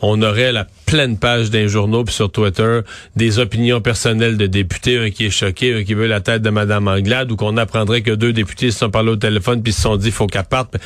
on 0.00 0.20
aurait 0.22 0.52
la 0.52 0.66
pleine 0.86 1.18
page 1.18 1.50
d'un 1.50 1.66
journaux 1.66 2.04
puis 2.04 2.14
sur 2.14 2.30
Twitter 2.30 2.80
des 3.16 3.38
opinions 3.38 3.80
personnelles 3.80 4.36
de 4.36 4.46
députés, 4.46 4.98
un 4.98 5.10
qui 5.10 5.26
est 5.26 5.30
choqué, 5.30 5.74
un 5.74 5.84
qui 5.84 5.94
veut 5.94 6.06
la 6.06 6.20
tête 6.20 6.40
de 6.42 6.50
Madame 6.50 6.88
Anglade, 6.88 7.30
ou 7.32 7.36
qu'on 7.36 7.56
apprendrait 7.56 8.00
que 8.02 8.12
deux 8.12 8.32
députés 8.32 8.70
se 8.70 8.78
sont 8.78 8.90
parlé 8.90 9.10
au 9.10 9.16
téléphone 9.16 9.62
puis 9.62 9.72
se 9.72 9.82
sont 9.82 9.96
dit 9.96 10.10
faut 10.10 10.26
qu'elle 10.26 10.44
parte. 10.44 10.76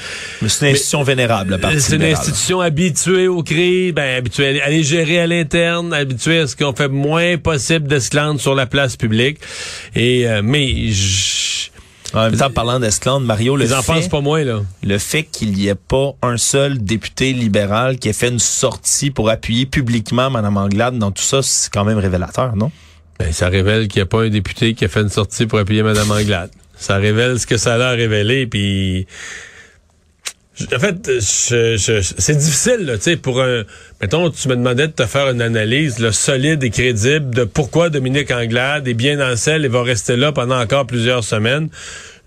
Mais 0.40 0.48
c'est 0.48 0.66
une 0.66 0.72
institution 0.72 1.02
vénérable 1.02 1.58
C'est 1.78 1.96
une 1.96 2.02
institution 2.04 2.60
habituée 2.60 3.28
au 3.28 3.42
cri, 3.42 3.92
ben 3.92 4.16
habituée 4.18 4.60
à 4.60 4.70
les 4.70 4.82
gérer 4.82 5.20
à 5.20 5.26
l'interne, 5.26 5.92
habituée 5.94 6.38
à 6.40 6.46
ce 6.46 6.56
qu'on 6.56 6.72
fait 6.74 6.88
moins 6.88 7.36
possible 7.38 7.86
d'esclandre 7.86 8.40
sur 8.40 8.54
la 8.54 8.66
place 8.66 8.96
publique. 8.96 9.38
Et 9.94 10.26
euh, 10.26 10.40
mais 10.42 10.88
je- 10.88 11.68
En 12.14 12.50
parlant 12.50 12.78
d'Esclande, 12.78 13.24
Mario, 13.24 13.56
le 13.56 13.64
les 13.64 13.72
enfants 13.72 13.94
fait, 13.94 14.02
c'est 14.02 14.10
pas 14.10 14.20
moins 14.20 14.44
là. 14.44 14.62
le 14.82 14.98
fait 14.98 15.22
qu'il 15.22 15.52
n'y 15.52 15.68
ait 15.68 15.74
pas 15.74 16.12
un 16.22 16.36
seul 16.36 16.82
député 16.82 17.32
libéral 17.32 17.98
qui 17.98 18.08
ait 18.08 18.12
fait 18.12 18.28
une 18.28 18.38
sortie 18.38 19.10
pour 19.10 19.30
appuyer 19.30 19.66
publiquement 19.66 20.30
Mme 20.30 20.56
Anglade 20.56 20.98
dans 20.98 21.10
tout 21.10 21.22
ça, 21.22 21.42
c'est 21.42 21.72
quand 21.72 21.84
même 21.84 21.98
révélateur, 21.98 22.54
non? 22.56 22.70
Ben, 23.18 23.32
ça 23.32 23.48
révèle 23.48 23.88
qu'il 23.88 24.00
n'y 24.00 24.02
a 24.02 24.06
pas 24.06 24.22
un 24.22 24.28
député 24.28 24.74
qui 24.74 24.84
a 24.84 24.88
fait 24.88 25.00
une 25.00 25.08
sortie 25.08 25.46
pour 25.46 25.58
appuyer 25.58 25.82
Mme 25.82 26.10
Anglade. 26.10 26.50
Ça 26.76 26.96
révèle 26.96 27.38
ce 27.38 27.46
que 27.46 27.56
ça 27.56 27.74
a 27.74 27.90
révélé, 27.90 28.46
puis... 28.46 29.06
En 30.74 30.78
fait, 30.78 31.10
je- 31.20 31.76
je- 31.78 32.14
c'est 32.18 32.36
difficile, 32.36 32.84
là, 32.84 32.96
tu 32.98 33.04
sais, 33.04 33.16
pour 33.16 33.40
un... 33.42 33.62
Mettons, 34.02 34.28
tu 34.30 34.48
me 34.48 34.54
demandais 34.56 34.86
de 34.86 34.92
te 34.92 35.06
faire 35.06 35.30
une 35.30 35.40
analyse 35.40 35.98
là, 35.98 36.12
solide 36.12 36.62
et 36.62 36.68
crédible 36.70 37.34
de 37.34 37.44
pourquoi 37.44 37.88
Dominique 37.88 38.30
Anglade 38.30 38.86
est 38.86 38.94
bien 38.94 39.16
dans 39.16 39.28
le 39.30 39.36
sel 39.36 39.64
et 39.64 39.68
va 39.68 39.82
rester 39.82 40.16
là 40.16 40.30
pendant 40.30 40.60
encore 40.60 40.86
plusieurs 40.86 41.24
semaines. 41.24 41.68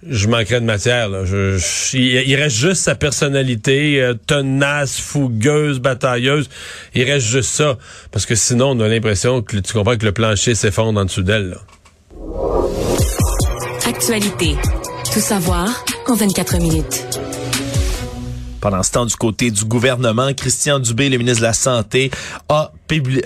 je 0.09 0.27
manquerais 0.27 0.59
de 0.59 0.65
matière. 0.65 1.07
Là. 1.09 1.23
Je, 1.25 1.57
je- 1.59 1.97
il, 1.97 2.35
reste 2.35 2.55
juste 2.57 2.81
sa 2.81 2.95
personnalité 2.95 4.01
euh, 4.01 4.15
tenace, 4.15 4.99
fougueuse, 4.99 5.79
batailleuse. 5.79 6.49
Il 6.95 7.03
reste 7.09 7.27
juste 7.27 7.51
ça. 7.51 7.77
Parce 8.11 8.25
que 8.25 8.33
sinon, 8.35 8.71
on 8.71 8.79
a 8.81 8.87
l'impression 8.87 9.41
que 9.43 9.57
tu 9.57 9.71
comprends 9.73 9.97
que 9.97 10.05
le 10.05 10.11
plancher 10.13 10.55
s'effondre 10.55 10.99
en 10.99 11.05
dessous 11.05 11.23
d'elle. 11.23 11.57
Actualité. 13.87 14.55
Tout 15.13 15.19
savoir 15.19 15.85
en 16.07 16.15
24 16.15 16.57
minutes. 16.59 17.05
Pendant 18.65 18.81
ce 18.81 18.89
temps, 18.89 19.05
du 19.05 19.15
côté 19.15 19.51
du 19.51 19.63
gouvernement, 19.63 20.33
Christian 20.33 20.79
Dubé, 20.79 21.09
le 21.09 21.19
ministre 21.19 21.41
de 21.41 21.45
la 21.45 21.53
Santé, 21.53 22.09
a 22.49 22.71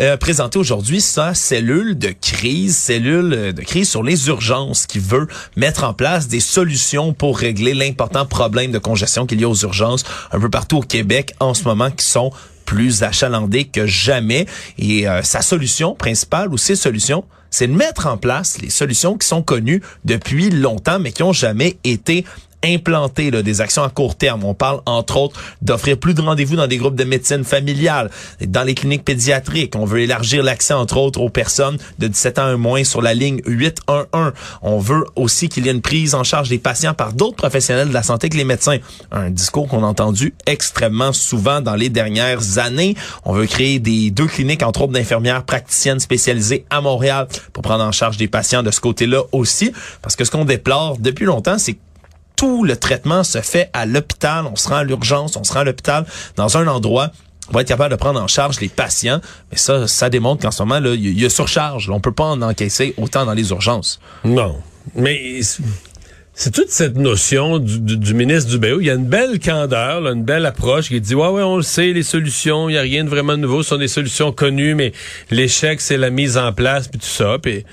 euh, 0.01 0.17
présenté 0.17 0.59
aujourd'hui 0.59 0.99
sa 0.99 1.33
cellule 1.33 1.97
de 1.97 2.09
crise, 2.09 2.75
cellule 2.75 3.33
euh, 3.33 3.51
de 3.53 3.61
crise 3.61 3.89
sur 3.89 4.03
les 4.03 4.27
urgences, 4.27 4.85
qui 4.85 4.99
veut 4.99 5.29
mettre 5.55 5.85
en 5.85 5.93
place 5.93 6.27
des 6.27 6.41
solutions 6.41 7.13
pour 7.13 7.37
régler 7.37 7.73
l'important 7.73 8.25
problème 8.25 8.73
de 8.73 8.79
congestion 8.79 9.25
qu'il 9.25 9.39
y 9.39 9.45
a 9.45 9.47
aux 9.47 9.55
urgences 9.55 10.03
un 10.33 10.41
peu 10.41 10.49
partout 10.49 10.79
au 10.79 10.81
Québec 10.81 11.33
en 11.39 11.53
ce 11.53 11.63
moment, 11.63 11.89
qui 11.89 12.05
sont 12.05 12.33
plus 12.65 13.03
achalandés 13.03 13.63
que 13.63 13.87
jamais. 13.87 14.45
Et 14.77 15.07
euh, 15.07 15.23
sa 15.23 15.41
solution 15.41 15.95
principale 15.95 16.49
ou 16.51 16.57
ses 16.57 16.75
solutions, 16.75 17.23
c'est 17.49 17.67
de 17.67 17.73
mettre 17.73 18.07
en 18.07 18.17
place 18.17 18.59
les 18.61 18.69
solutions 18.69 19.17
qui 19.17 19.25
sont 19.25 19.41
connues 19.41 19.81
depuis 20.03 20.49
longtemps, 20.49 20.99
mais 20.99 21.13
qui 21.13 21.23
ont 21.23 21.31
jamais 21.31 21.77
été 21.85 22.25
implanter 22.63 23.31
là, 23.31 23.41
des 23.41 23.61
actions 23.61 23.83
à 23.83 23.89
court 23.89 24.15
terme. 24.15 24.43
On 24.43 24.53
parle 24.53 24.81
entre 24.85 25.17
autres 25.17 25.39
d'offrir 25.61 25.97
plus 25.97 26.13
de 26.13 26.21
rendez-vous 26.21 26.55
dans 26.55 26.67
des 26.67 26.77
groupes 26.77 26.95
de 26.95 27.03
médecine 27.03 27.43
familiale, 27.43 28.09
dans 28.45 28.63
les 28.63 28.75
cliniques 28.75 29.05
pédiatriques. 29.05 29.75
On 29.75 29.85
veut 29.85 30.01
élargir 30.01 30.43
l'accès 30.43 30.73
entre 30.73 30.97
autres 30.97 31.21
aux 31.21 31.29
personnes 31.29 31.77
de 31.99 32.07
17 32.07 32.39
ans 32.39 32.53
et 32.53 32.57
moins 32.57 32.83
sur 32.83 33.01
la 33.01 33.13
ligne 33.13 33.41
811. 33.45 34.33
On 34.61 34.79
veut 34.79 35.05
aussi 35.15 35.49
qu'il 35.49 35.65
y 35.65 35.69
ait 35.69 35.73
une 35.73 35.81
prise 35.81 36.15
en 36.15 36.23
charge 36.23 36.49
des 36.49 36.57
patients 36.57 36.93
par 36.93 37.13
d'autres 37.13 37.37
professionnels 37.37 37.89
de 37.89 37.93
la 37.93 38.03
santé 38.03 38.29
que 38.29 38.37
les 38.37 38.43
médecins. 38.43 38.77
Un 39.11 39.29
discours 39.29 39.67
qu'on 39.67 39.83
a 39.83 39.87
entendu 39.87 40.33
extrêmement 40.45 41.13
souvent 41.13 41.61
dans 41.61 41.75
les 41.75 41.89
dernières 41.89 42.57
années. 42.57 42.95
On 43.25 43.33
veut 43.33 43.45
créer 43.45 43.79
des 43.79 44.11
deux 44.11 44.27
cliniques 44.27 44.63
entre 44.63 44.81
autres 44.83 44.93
d'infirmières 44.93 45.43
praticiennes 45.43 45.99
spécialisées 45.99 46.65
à 46.69 46.81
Montréal 46.81 47.27
pour 47.53 47.63
prendre 47.63 47.83
en 47.83 47.91
charge 47.91 48.17
des 48.17 48.27
patients 48.27 48.63
de 48.63 48.71
ce 48.71 48.79
côté-là 48.79 49.21
aussi 49.31 49.71
parce 50.01 50.15
que 50.15 50.25
ce 50.25 50.31
qu'on 50.31 50.45
déplore 50.45 50.97
depuis 50.97 51.25
longtemps 51.25 51.57
c'est 51.57 51.77
tout 52.39 52.63
le 52.63 52.77
traitement 52.77 53.25
se 53.25 53.41
fait 53.41 53.69
à 53.73 53.85
l'hôpital. 53.85 54.45
On 54.49 54.55
se 54.55 54.69
rend 54.69 54.77
à 54.77 54.83
l'urgence, 54.85 55.35
on 55.35 55.43
se 55.43 55.51
rend 55.51 55.59
à 55.59 55.63
l'hôpital 55.65 56.05
dans 56.37 56.55
un 56.57 56.67
endroit. 56.67 57.11
On 57.49 57.53
va 57.53 57.61
être 57.61 57.67
capable 57.67 57.91
de 57.91 57.97
prendre 57.99 58.21
en 58.21 58.27
charge 58.27 58.61
les 58.61 58.69
patients. 58.69 59.19
Mais 59.51 59.57
ça, 59.57 59.87
ça 59.89 60.09
démontre 60.09 60.41
qu'en 60.43 60.51
ce 60.51 60.63
moment, 60.63 60.79
il 60.93 61.19
y 61.19 61.25
a- 61.25 61.29
surcharge. 61.29 61.89
On 61.89 61.99
peut 61.99 62.13
pas 62.13 62.23
en 62.23 62.41
encaisser 62.41 62.93
autant 62.97 63.25
dans 63.25 63.33
les 63.33 63.49
urgences. 63.49 63.99
Non. 64.23 64.55
Mais 64.95 65.41
c'est- 66.33 66.51
toute 66.51 66.69
cette 66.69 66.95
notion 66.95 67.59
du, 67.59 67.79
du- 67.81 67.97
du 67.97 68.13
ministre 68.13 68.51
Il 68.79 68.85
y 68.87 68.89
a 68.89 68.93
une 68.93 69.05
belle 69.07 69.39
candeur, 69.39 70.07
une 70.07 70.23
belle 70.23 70.45
approche 70.45 70.87
qui 70.87 71.01
dit, 71.01 71.13
ouais, 71.15 71.27
ouais, 71.27 71.43
on 71.43 71.57
le 71.57 71.63
sait, 71.63 71.91
les 71.91 72.03
solutions, 72.03 72.69
il 72.69 72.73
n'y 72.73 72.77
a 72.77 72.81
rien 72.83 73.03
de 73.03 73.09
vraiment 73.09 73.35
nouveau, 73.35 73.63
ce 73.63 73.69
sont 73.69 73.77
des 73.77 73.89
solutions 73.89 74.31
connues, 74.31 74.75
mais 74.75 74.93
l'échec, 75.29 75.81
c'est 75.81 75.97
la 75.97 76.09
mise 76.11 76.37
en 76.37 76.53
place, 76.53 76.87
puis 76.87 76.99
tout 76.99 77.05
ça. 77.07 77.35
Puis, 77.41 77.65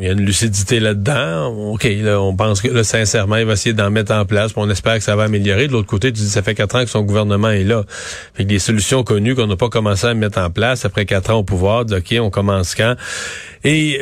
il 0.00 0.06
y 0.06 0.08
a 0.08 0.12
une 0.12 0.24
lucidité 0.24 0.80
là-dedans. 0.80 1.72
OK, 1.72 1.84
là, 1.84 2.20
on 2.20 2.34
pense 2.34 2.60
que, 2.60 2.68
là, 2.68 2.84
sincèrement, 2.84 3.36
il 3.36 3.44
va 3.44 3.54
essayer 3.54 3.72
d'en 3.72 3.90
mettre 3.90 4.12
en 4.12 4.24
place, 4.24 4.52
puis 4.52 4.62
on 4.64 4.70
espère 4.70 4.96
que 4.96 5.02
ça 5.02 5.16
va 5.16 5.24
améliorer. 5.24 5.66
De 5.66 5.72
l'autre 5.72 5.88
côté, 5.88 6.12
tu 6.12 6.20
dis, 6.20 6.30
ça 6.30 6.42
fait 6.42 6.54
quatre 6.54 6.76
ans 6.76 6.84
que 6.84 6.90
son 6.90 7.02
gouvernement 7.02 7.50
est 7.50 7.64
là. 7.64 7.84
Fait 8.34 8.44
que 8.44 8.48
des 8.48 8.58
solutions 8.58 9.02
connues 9.02 9.34
qu'on 9.34 9.46
n'a 9.46 9.56
pas 9.56 9.68
commencé 9.68 10.06
à 10.06 10.14
mettre 10.14 10.38
en 10.38 10.50
place 10.50 10.84
après 10.84 11.04
quatre 11.04 11.30
ans 11.30 11.38
au 11.38 11.44
pouvoir, 11.44 11.84
on 12.20 12.30
commence 12.30 12.74
quand? 12.74 12.94
Et... 13.64 14.00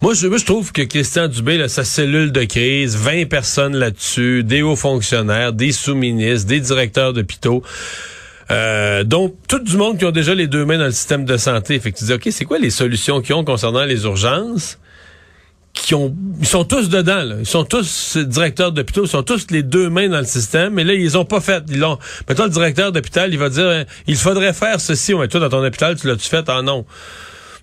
moi 0.00 0.14
je, 0.14 0.26
je 0.36 0.44
trouve 0.44 0.72
que 0.72 0.82
Christian 0.82 1.28
Dubé, 1.28 1.58
là, 1.58 1.68
sa 1.68 1.84
cellule 1.84 2.32
de 2.32 2.44
crise, 2.44 2.96
20 2.96 3.28
personnes 3.28 3.76
là-dessus, 3.76 4.42
des 4.42 4.62
hauts 4.62 4.76
fonctionnaires, 4.76 5.52
des 5.52 5.72
sous-ministres, 5.72 6.48
des 6.48 6.60
directeurs 6.60 7.12
d'hôpitaux, 7.12 7.62
euh, 8.50 9.04
donc 9.04 9.34
tout 9.48 9.58
du 9.58 9.76
monde 9.76 9.98
qui 9.98 10.04
ont 10.04 10.10
déjà 10.10 10.34
les 10.34 10.46
deux 10.46 10.64
mains 10.64 10.78
dans 10.78 10.86
le 10.86 10.90
système 10.90 11.24
de 11.24 11.36
santé. 11.36 11.78
Fait 11.80 11.92
que 11.92 11.98
tu 11.98 12.04
dis, 12.04 12.12
OK, 12.12 12.28
c'est 12.30 12.44
quoi 12.44 12.58
les 12.58 12.70
solutions 12.70 13.20
qu'ils 13.20 13.34
ont 13.34 13.44
concernant 13.44 13.84
les 13.84 14.04
urgences? 14.04 14.78
Qui 15.74 15.94
ont, 15.94 16.16
ils 16.40 16.46
sont 16.46 16.64
tous 16.64 16.88
dedans, 16.88 17.22
là. 17.22 17.36
Ils 17.38 17.46
sont 17.46 17.64
tous 17.64 18.16
directeurs 18.16 18.72
d'hôpitaux, 18.72 19.04
ils 19.04 19.08
sont 19.08 19.22
tous 19.22 19.46
les 19.50 19.62
deux 19.62 19.90
mains 19.90 20.08
dans 20.08 20.18
le 20.18 20.24
système, 20.24 20.74
mais 20.74 20.82
là, 20.82 20.94
ils 20.94 21.16
ont 21.16 21.24
pas 21.24 21.40
fait. 21.40 21.62
Ils 21.68 21.78
l'ont. 21.78 21.98
Mettons, 22.28 22.44
le 22.44 22.50
directeur 22.50 22.90
d'hôpital, 22.90 23.32
il 23.32 23.38
va 23.38 23.48
dire, 23.48 23.66
euh, 23.66 23.84
il 24.06 24.16
faudrait 24.16 24.52
faire 24.54 24.80
ceci. 24.80 25.14
Ouais, 25.14 25.28
toi, 25.28 25.40
dans 25.40 25.50
ton 25.50 25.64
hôpital, 25.64 25.94
tu 25.96 26.08
l'as-tu 26.08 26.28
fait? 26.28 26.44
Ah 26.48 26.62
non. 26.62 26.84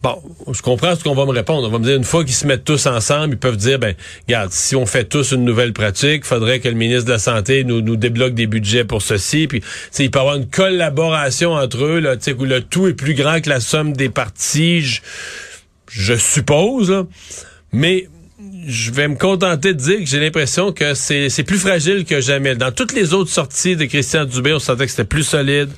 Bon, 0.06 0.22
je 0.54 0.62
comprends 0.62 0.96
ce 0.96 1.04
qu'on 1.04 1.16
va 1.16 1.26
me 1.26 1.32
répondre. 1.32 1.68
On 1.68 1.72
va 1.72 1.80
me 1.80 1.84
dire, 1.84 1.96
une 1.96 2.04
fois 2.04 2.24
qu'ils 2.24 2.36
se 2.36 2.46
mettent 2.46 2.64
tous 2.64 2.86
ensemble, 2.86 3.34
ils 3.34 3.40
peuvent 3.40 3.58
dire, 3.58 3.80
ben, 3.80 3.96
regarde, 4.28 4.52
si 4.52 4.76
on 4.76 4.86
fait 4.86 5.06
tous 5.06 5.32
une 5.32 5.44
nouvelle 5.44 5.74
pratique, 5.74 6.26
faudrait 6.26 6.60
que 6.60 6.68
le 6.68 6.76
ministre 6.76 7.06
de 7.06 7.14
la 7.14 7.18
Santé 7.18 7.64
nous, 7.64 7.82
nous 7.82 7.96
débloque 7.96 8.36
des 8.36 8.46
budgets 8.46 8.84
pour 8.84 9.02
ceci. 9.02 9.48
Puis, 9.48 9.64
il 9.98 10.12
peut 10.12 10.20
y 10.20 10.22
avoir 10.22 10.36
une 10.36 10.48
collaboration 10.48 11.54
entre 11.54 11.84
eux, 11.86 12.00
là, 12.00 12.18
où 12.38 12.46
le 12.46 12.62
tout 12.62 12.86
est 12.86 12.94
plus 12.94 13.16
grand 13.16 13.42
que 13.42 13.50
la 13.50 13.60
somme 13.60 13.94
des 13.94 14.10
parties, 14.10 15.02
je, 15.90 16.14
suppose. 16.14 17.08
Mais, 17.72 18.08
je 18.68 18.92
vais 18.92 19.08
me 19.08 19.16
contenter 19.16 19.74
de 19.74 19.80
dire 19.80 19.98
que 19.98 20.06
j'ai 20.06 20.20
l'impression 20.20 20.72
que 20.72 20.94
c'est 20.94 21.30
c'est 21.30 21.44
plus 21.44 21.58
fragile 21.58 22.06
que 22.06 22.22
jamais. 22.22 22.54
Dans 22.54 22.72
toutes 22.72 22.94
les 22.94 23.16
autres 23.16 23.32
sorties 23.32 23.76
de 23.76 23.86
Christian 23.86 24.26
Dubé, 24.26 24.54
on 24.54 24.60
sentait 24.60 24.86
que 24.86 24.92
c'était 24.92 25.04
plus 25.04 25.24
solide. 25.24 25.72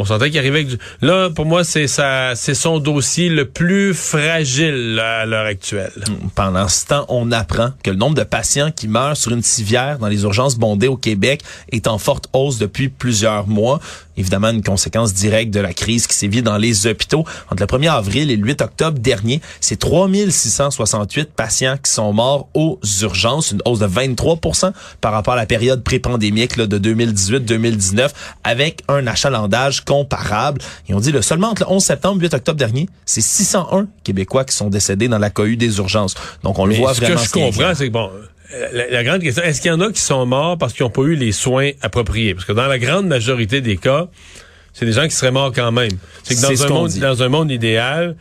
On 0.00 0.04
sentait 0.04 0.30
qu'il 0.30 0.38
arrivait 0.38 0.60
avec 0.60 0.68
du... 0.68 0.78
Là, 1.02 1.28
pour 1.28 1.44
moi, 1.44 1.64
c'est 1.64 1.88
ça, 1.88 2.36
c'est 2.36 2.54
son 2.54 2.78
dossier 2.78 3.28
le 3.28 3.46
plus 3.46 3.94
fragile 3.94 5.00
à 5.00 5.26
l'heure 5.26 5.46
actuelle. 5.46 5.92
Pendant 6.36 6.68
ce 6.68 6.86
temps, 6.86 7.04
on 7.08 7.32
apprend 7.32 7.70
que 7.82 7.90
le 7.90 7.96
nombre 7.96 8.14
de 8.14 8.22
patients 8.22 8.70
qui 8.70 8.86
meurent 8.86 9.16
sur 9.16 9.32
une 9.32 9.42
civière 9.42 9.98
dans 9.98 10.06
les 10.06 10.22
urgences 10.22 10.56
bondées 10.56 10.86
au 10.86 10.96
Québec 10.96 11.42
est 11.72 11.88
en 11.88 11.98
forte 11.98 12.28
hausse 12.32 12.58
depuis 12.58 12.88
plusieurs 12.88 13.48
mois. 13.48 13.80
Évidemment, 14.18 14.50
une 14.50 14.62
conséquence 14.62 15.14
directe 15.14 15.52
de 15.52 15.60
la 15.60 15.72
crise 15.72 16.06
qui 16.06 16.14
sévit 16.14 16.42
dans 16.42 16.58
les 16.58 16.86
hôpitaux. 16.86 17.24
Entre 17.50 17.62
le 17.62 17.66
1er 17.66 17.90
avril 17.90 18.30
et 18.30 18.36
le 18.36 18.44
8 18.44 18.62
octobre 18.62 18.98
dernier, 18.98 19.40
c'est 19.60 19.78
3668 19.78 21.30
patients 21.32 21.76
qui 21.82 21.90
sont 21.90 22.12
morts 22.12 22.48
aux 22.52 22.80
urgences, 23.02 23.52
une 23.52 23.62
hausse 23.64 23.78
de 23.78 23.86
23% 23.86 24.72
par 25.00 25.12
rapport 25.12 25.34
à 25.34 25.36
la 25.36 25.46
période 25.46 25.84
pré-pandémique 25.84 26.58
de 26.58 26.78
2018-2019, 26.78 28.10
avec 28.42 28.82
un 28.88 29.06
achalandage 29.06 29.84
comparable. 29.84 30.60
Et 30.88 30.94
on 30.94 31.00
dit 31.00 31.12
le 31.12 31.22
seulement 31.22 31.50
entre 31.50 31.62
le 31.62 31.70
11 31.70 31.82
septembre 31.82 32.16
et 32.16 32.18
le 32.18 32.24
8 32.24 32.34
octobre 32.34 32.58
dernier, 32.58 32.88
c'est 33.06 33.20
601 33.20 33.86
Québécois 34.02 34.44
qui 34.44 34.54
sont 34.54 34.68
décédés 34.68 35.08
dans 35.08 35.18
la 35.18 35.30
cohue 35.30 35.56
des 35.56 35.78
urgences. 35.78 36.14
Donc 36.42 36.58
on 36.58 36.66
le 36.66 36.74
voit 36.74 36.92
ce 36.94 37.00
vraiment. 37.00 37.16
que 37.16 37.22
je 37.22 37.28
ce 37.28 37.32
qui 37.32 37.38
est 37.38 37.50
comprends, 37.50 37.74
c'est 37.74 37.86
que 37.86 37.92
bon, 37.92 38.10
la, 38.72 38.88
la 38.88 39.04
grande 39.04 39.22
question, 39.22 39.42
est-ce 39.42 39.60
qu'il 39.60 39.70
y 39.70 39.74
en 39.74 39.80
a 39.80 39.92
qui 39.92 40.00
sont 40.00 40.24
morts 40.26 40.56
parce 40.58 40.72
qu'ils 40.72 40.84
n'ont 40.84 40.90
pas 40.90 41.02
eu 41.02 41.14
les 41.14 41.32
soins 41.32 41.70
appropriés? 41.82 42.34
Parce 42.34 42.46
que 42.46 42.52
dans 42.52 42.66
la 42.66 42.78
grande 42.78 43.06
majorité 43.06 43.60
des 43.60 43.76
cas, 43.76 44.08
c'est 44.72 44.86
des 44.86 44.92
gens 44.92 45.04
qui 45.04 45.14
seraient 45.14 45.32
morts 45.32 45.52
quand 45.54 45.72
même. 45.72 45.90
C'est 46.22 46.34
que 46.34 46.40
dans 46.40 46.64
un 46.64 46.68
monde, 46.68 46.92
dans 46.98 47.22
un 47.22 47.28
monde 47.28 47.50
idéal, 47.50 48.16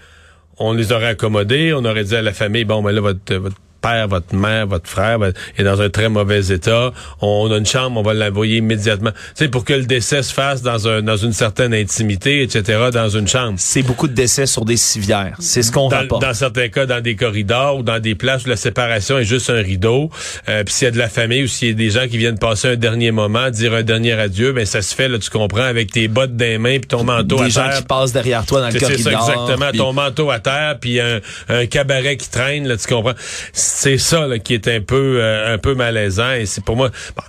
on 0.58 0.74
les 0.74 0.92
aurait 0.92 1.08
accommodés, 1.08 1.74
on 1.74 1.86
aurait 1.86 2.04
dit 2.04 2.16
à 2.16 2.22
la 2.22 2.34
famille, 2.34 2.66
bon, 2.66 2.82
ben 2.82 2.92
là, 2.92 3.02
votre, 3.02 3.36
votre 3.36 3.58
père, 3.82 4.08
votre 4.08 4.36
mère, 4.36 4.68
votre 4.68 4.88
frère 4.90 5.20
ben, 5.20 5.34
est 5.58 5.64
dans 5.64 5.82
un 5.82 5.90
très 5.90 6.10
mauvais 6.10 6.48
état. 6.48 6.92
On 7.22 7.52
a 7.52 7.58
une 7.58 7.66
chambre, 7.66 8.00
on 8.00 8.04
va 8.04 8.14
l'envoyer 8.14 8.58
immédiatement. 8.58 9.12
Sais, 9.36 9.48
pour 9.48 9.66
que 9.66 9.74
le 9.74 9.86
décès 9.86 10.24
se 10.24 10.34
fasse 10.34 10.62
dans 10.62 10.88
un, 10.88 11.02
dans 11.02 11.18
une 11.18 11.34
certaine 11.34 11.74
intimité, 11.74 12.42
etc., 12.44 12.90
dans 12.94 13.10
une 13.10 13.28
chambre. 13.28 13.56
C'est 13.58 13.84
beaucoup 13.84 14.08
de 14.08 14.14
décès 14.14 14.46
sur 14.46 14.66
des 14.66 14.78
civières. 14.78 15.36
C'est 15.40 15.62
ce 15.64 15.72
qu'on 15.72 15.88
rapporte. 15.88 16.22
dans 16.22 16.34
certains 16.34 16.70
cas, 16.70 16.86
dans 16.86 17.02
des 17.02 17.16
corridors 17.16 17.78
ou 17.78 17.84
dans 17.84 18.00
des 18.00 18.16
places 18.16 18.46
où 18.46 18.50
la 18.50 18.56
séparation 18.56 19.18
est 19.18 19.24
juste 19.26 19.50
un 19.50 19.62
rideau. 19.62 20.10
Euh, 20.50 20.64
Puis 20.64 20.74
s'il 20.74 20.86
y 20.86 20.88
a 20.90 20.92
de 20.92 20.98
la 20.98 21.10
famille 21.10 21.44
ou 21.44 21.48
s'il 21.48 21.70
y 21.70 21.72
a 21.72 21.74
des 21.74 21.90
gens 21.90 22.08
qui 22.08 22.18
viennent 22.18 22.40
passer 22.40 22.70
un 22.70 22.76
dernier 22.76 23.12
moment, 23.12 23.50
dire 23.50 23.74
un 23.74 23.84
dernier 23.84 24.14
adieu, 24.14 24.52
ben 24.54 24.66
ça 24.66 24.82
se 24.82 24.96
fait, 24.96 25.08
là, 25.08 25.20
tu 25.20 25.30
comprends, 25.30 25.62
avec 25.64 25.92
tes 25.92 26.08
bottes 26.08 26.36
des 26.36 26.58
mains 26.58 26.80
puis 26.80 26.88
ton 26.88 27.04
manteau 27.04 27.38
des 27.38 27.44
à 27.44 27.50
gens 27.50 27.70
terre. 27.70 27.78
qui 27.80 27.84
passent 27.84 28.14
derrière 28.14 28.46
toi 28.46 28.62
dans 28.62 28.68
le 28.68 28.72
C'est 28.74 28.80
c'est 28.80 29.04
corridor. 29.04 29.26
ça, 29.26 29.34
exactement. 29.34 29.72
Ton 29.86 29.94
manteau 29.94 30.30
à 30.32 30.40
terre, 30.40 30.78
puis 30.80 31.00
un, 31.00 31.20
un 31.50 31.66
cabaret 31.66 32.18
qui 32.18 32.30
traîne, 32.30 32.68
là, 32.68 32.78
tu 32.78 32.88
comprends. 32.88 33.14
C'est 33.68 33.98
ça 33.98 34.28
là, 34.28 34.40
qui 34.40 34.54
est 34.54 34.68
un 34.68 34.82
peu 34.82 35.18
euh, 35.22 35.54
un 35.54 35.58
peu 35.58 35.76
malaisant. 35.76 36.32
Et 36.34 36.46
c'est 36.46 36.64
pour 36.64 36.76
moi. 36.78 36.90
bon, 37.16 37.24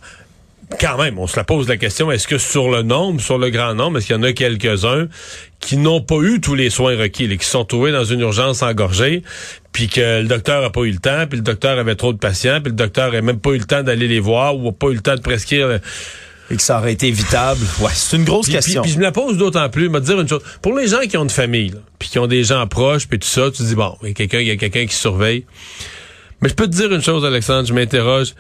quand 0.78 0.99
même, 0.99 1.18
on 1.18 1.26
se 1.26 1.37
la 1.37 1.45
pose 1.45 1.66
la 1.66 1.78
question, 1.78 2.12
est-ce 2.12 2.28
que 2.28 2.37
sur 2.37 2.71
le 2.71 2.83
nombre, 2.83 3.21
sur 3.23 3.38
le 3.38 3.49
grand 3.49 3.75
nombre, 3.75 3.99
est-ce 3.99 4.07
qu'il 4.07 4.16
y 4.16 4.18
en 4.18 4.23
a 4.23 4.33
quelques-uns 4.35 5.09
qui 5.61 5.78
n'ont 5.78 6.02
pas 6.02 6.16
eu 6.21 6.40
tous 6.42 6.54
les 6.54 6.68
soins 6.68 6.95
requis, 6.97 7.26
là, 7.26 7.37
qui 7.37 7.45
se 7.47 7.52
sont 7.52 7.64
trouvés 7.64 7.90
dans 7.90 8.04
une 8.04 8.21
urgence 8.21 8.61
engorgée, 8.62 9.23
puis 9.73 9.88
que 9.88 10.21
le 10.21 10.28
docteur 10.28 10.62
a 10.62 10.71
pas 10.71 10.83
eu 10.83 10.90
le 10.90 10.99
temps, 10.99 11.25
puis 11.26 11.38
le 11.38 11.42
docteur 11.42 11.78
avait 11.78 11.95
trop 11.95 12.12
de 12.12 12.18
patients, 12.18 12.61
puis 12.61 12.71
le 12.71 12.76
docteur 12.76 13.14
a 13.14 13.21
même 13.23 13.38
pas 13.40 13.50
eu 13.52 13.59
le 13.59 13.64
temps 13.64 13.83
d'aller 13.83 14.09
les 14.09 14.21
voir 14.21 14.57
ou 14.59 14.68
a 14.68 14.73
pas 14.73 14.88
eu 14.88 14.95
le 14.95 15.00
temps 15.00 15.16
de 15.16 15.23
prescrire. 15.23 15.80
et 16.50 16.57
que 16.57 16.62
ça 16.62 16.78
aurait 16.78 16.92
été 16.92 17.09
évitable. 17.09 17.61
Ouais, 17.80 17.90
c'est 17.95 18.16
une 18.18 18.25
grosse 18.25 18.45
puis, 18.47 18.54
question. 18.54 18.83
puis- 18.83 18.90
puis 18.90 18.95
je 18.95 18.99
me 18.99 19.04
la 19.04 19.12
pose 19.12 19.38
d'autant 19.38 19.68
plus, 19.71 19.88
me 19.88 20.00
dire 20.00 20.21
une 20.21 20.28
chose. 20.28 20.42
Pour 20.61 20.75
les 20.76 20.87
gens 20.87 21.00
qui 21.00 21.16
ont 21.16 21.23
une 21.25 21.30
famille, 21.30 21.71
là, 21.71 21.78
puis 21.99 22.11
qui 22.11 22.18
ont 22.18 22.26
des 22.26 22.45
gens 22.45 22.66
proches, 22.66 23.09
puis 23.09 23.18
tout 23.18 23.26
ça, 23.28 23.50
tu 23.50 23.59
te 23.59 23.62
dis 23.62 23.75
bon, 23.75 23.97
il 24.02 24.09
y 24.09 24.11
a 24.11 24.14
quelqu'un, 24.14 24.40
il 24.40 24.49
y 24.49 24.50
a 24.50 24.57
quelqu'un 24.57 24.85
qui 24.85 24.95
surveille. 24.95 25.47
Mais 26.40 26.49
je 26.49 26.54
peux 26.54 26.66
te 26.66 26.76
dire 26.76 26.92
une 26.92 27.02
chose, 27.02 27.25
Alexandre, 27.25 27.66
je 27.66 27.75
m'interroge. 27.75 28.35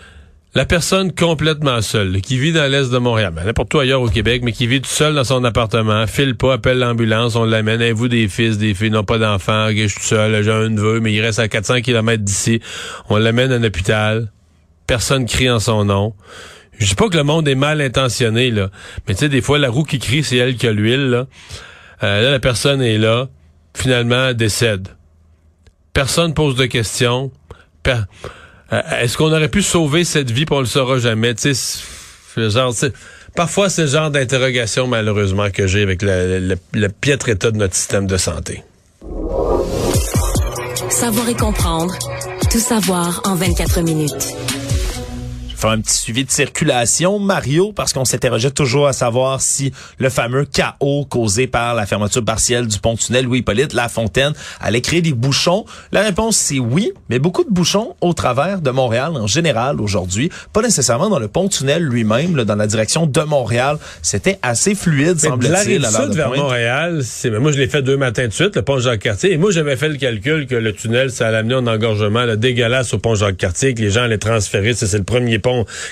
La 0.54 0.64
personne 0.64 1.12
complètement 1.12 1.82
seule, 1.82 2.22
qui 2.22 2.38
vit 2.38 2.52
dans 2.52 2.70
l'est 2.70 2.90
de 2.90 2.98
Montréal, 2.98 3.32
ben, 3.36 3.44
n'importe 3.44 3.74
où 3.74 3.80
ailleurs 3.80 4.00
au 4.00 4.08
Québec, 4.08 4.40
mais 4.42 4.52
qui 4.52 4.66
vit 4.66 4.80
tout 4.80 4.88
seul 4.88 5.14
dans 5.14 5.24
son 5.24 5.44
appartement, 5.44 6.06
file 6.06 6.36
pas, 6.36 6.54
appelle 6.54 6.78
l'ambulance, 6.78 7.36
on 7.36 7.44
l'amène. 7.44 7.82
Avez-vous 7.82 8.08
des 8.08 8.28
fils, 8.28 8.56
des 8.56 8.72
filles, 8.72 8.90
non 8.90 9.04
pas 9.04 9.18
d'enfants, 9.18 9.68
je 9.70 9.86
suis 9.86 10.00
tout 10.00 10.06
seul, 10.06 10.42
j'ai 10.42 10.50
un 10.50 10.70
neveu, 10.70 11.00
mais 11.00 11.12
il 11.12 11.20
reste 11.20 11.38
à 11.38 11.48
400 11.48 11.82
km 11.82 12.22
d'ici. 12.22 12.60
On 13.10 13.18
l'amène 13.18 13.52
à 13.52 13.56
un 13.56 13.62
hôpital. 13.62 14.32
Personne 14.86 15.26
crie 15.26 15.50
en 15.50 15.60
son 15.60 15.84
nom. 15.84 16.14
Je 16.78 16.86
dis 16.86 16.94
pas 16.94 17.08
que 17.08 17.16
le 17.16 17.24
monde 17.24 17.46
est 17.46 17.54
mal 17.54 17.82
intentionné, 17.82 18.50
là. 18.50 18.70
Mais 19.06 19.14
tu 19.14 19.20
sais, 19.20 19.28
des 19.28 19.42
fois, 19.42 19.58
la 19.58 19.68
roue 19.68 19.84
qui 19.84 19.98
crie, 19.98 20.24
c'est 20.24 20.36
elle 20.36 20.56
qui 20.56 20.66
a 20.66 20.72
l'huile, 20.72 21.10
là. 21.10 21.26
Euh, 22.02 22.22
là, 22.22 22.30
la 22.30 22.40
personne 22.40 22.80
est 22.80 22.98
là. 22.98 23.28
Finalement, 23.74 24.28
elle 24.28 24.34
décède. 24.34 24.88
Personne 25.92 26.32
pose 26.32 26.54
de 26.54 26.66
questions. 26.66 27.30
Euh, 27.88 28.80
Est-ce 29.00 29.16
qu'on 29.16 29.32
aurait 29.32 29.48
pu 29.48 29.62
sauver 29.62 30.04
cette 30.04 30.30
vie, 30.30 30.44
puis 30.44 30.54
on 30.54 30.60
le 30.60 30.66
saura 30.66 30.98
jamais? 30.98 31.34
Tu 31.34 31.54
genre, 32.36 32.74
parfois, 33.34 33.68
c'est 33.68 33.82
le 33.82 33.88
genre 33.88 34.10
d'interrogation, 34.10 34.86
malheureusement, 34.86 35.50
que 35.50 35.66
j'ai 35.66 35.82
avec 35.82 36.02
le 36.02 36.88
piètre 36.88 37.28
état 37.28 37.50
de 37.50 37.56
notre 37.56 37.74
système 37.74 38.06
de 38.06 38.16
santé. 38.16 38.62
Savoir 40.90 41.28
et 41.28 41.34
comprendre. 41.34 41.94
Tout 42.50 42.58
savoir 42.58 43.20
en 43.24 43.34
24 43.34 43.82
minutes. 43.82 44.37
Faire 45.58 45.70
un 45.70 45.80
petit 45.80 45.98
suivi 45.98 46.24
de 46.24 46.30
circulation. 46.30 47.18
Mario, 47.18 47.72
parce 47.72 47.92
qu'on 47.92 48.04
s'interrogeait 48.04 48.52
toujours 48.52 48.86
à 48.86 48.92
savoir 48.92 49.40
si 49.40 49.72
le 49.98 50.08
fameux 50.08 50.44
chaos 50.44 51.04
causé 51.04 51.46
par 51.46 51.74
la 51.74 51.84
fermeture 51.84 52.24
partielle 52.24 52.66
du 52.66 52.78
pont-tunnel 52.78 53.24
Louis-Hippolyte 53.24 53.72
La 53.72 53.88
Fontaine 53.88 54.32
allait 54.60 54.80
créer 54.80 55.02
des 55.02 55.12
bouchons. 55.12 55.64
La 55.90 56.02
réponse, 56.02 56.36
c'est 56.36 56.60
oui, 56.60 56.92
mais 57.08 57.18
beaucoup 57.18 57.42
de 57.42 57.50
bouchons 57.50 57.96
au 58.00 58.12
travers 58.12 58.60
de 58.60 58.70
Montréal 58.70 59.12
en 59.16 59.26
général 59.26 59.80
aujourd'hui. 59.80 60.30
Pas 60.52 60.62
nécessairement 60.62 61.08
dans 61.08 61.18
le 61.18 61.28
pont-tunnel 61.28 61.82
lui-même, 61.82 62.36
là, 62.36 62.44
dans 62.44 62.54
la 62.54 62.66
direction 62.66 63.06
de 63.06 63.20
Montréal. 63.22 63.78
C'était 64.02 64.38
assez 64.42 64.76
fluide, 64.76 65.16
la 65.22 65.30
semble-t-il. 65.30 65.82
l'heure 65.82 65.90
sud 65.90 66.12
vers. 66.12 66.30
Montréal, 66.30 67.00
c'est, 67.02 67.30
mais 67.30 67.40
moi, 67.40 67.50
je 67.50 67.58
l'ai 67.58 67.68
fait 67.68 67.82
deux 67.82 67.96
matins 67.96 68.28
de 68.28 68.32
suite, 68.32 68.54
le 68.54 68.62
pont 68.62 68.78
Jacques-Cartier. 68.78 69.32
Et 69.32 69.38
moi, 69.38 69.50
j'avais 69.50 69.76
fait 69.76 69.88
le 69.88 69.96
calcul 69.96 70.46
que 70.46 70.54
le 70.54 70.72
tunnel, 70.72 71.10
ça 71.10 71.26
allait 71.26 71.38
amener 71.38 71.54
un 71.54 71.66
engorgement 71.66 72.24
là, 72.24 72.36
dégueulasse 72.36 72.94
au 72.94 72.98
pont 72.98 73.16
Jacques-Cartier, 73.16 73.74
que 73.74 73.80
les 73.80 73.90
gens 73.90 74.02
allaient 74.02 74.18
transférer. 74.18 74.74
C'est 74.74 74.96
le 74.96 75.04
premier 75.04 75.40
pont. 75.40 75.47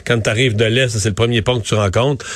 Quand 0.07 0.21
tu 0.21 0.31
arrives 0.31 0.57
de 0.57 0.65
l'Est, 0.65 0.99
c'est 0.99 1.09
le 1.09 1.15
premier 1.15 1.43
pont 1.43 1.61
que 1.61 1.67
tu 1.67 1.75
rencontres. 1.75 2.27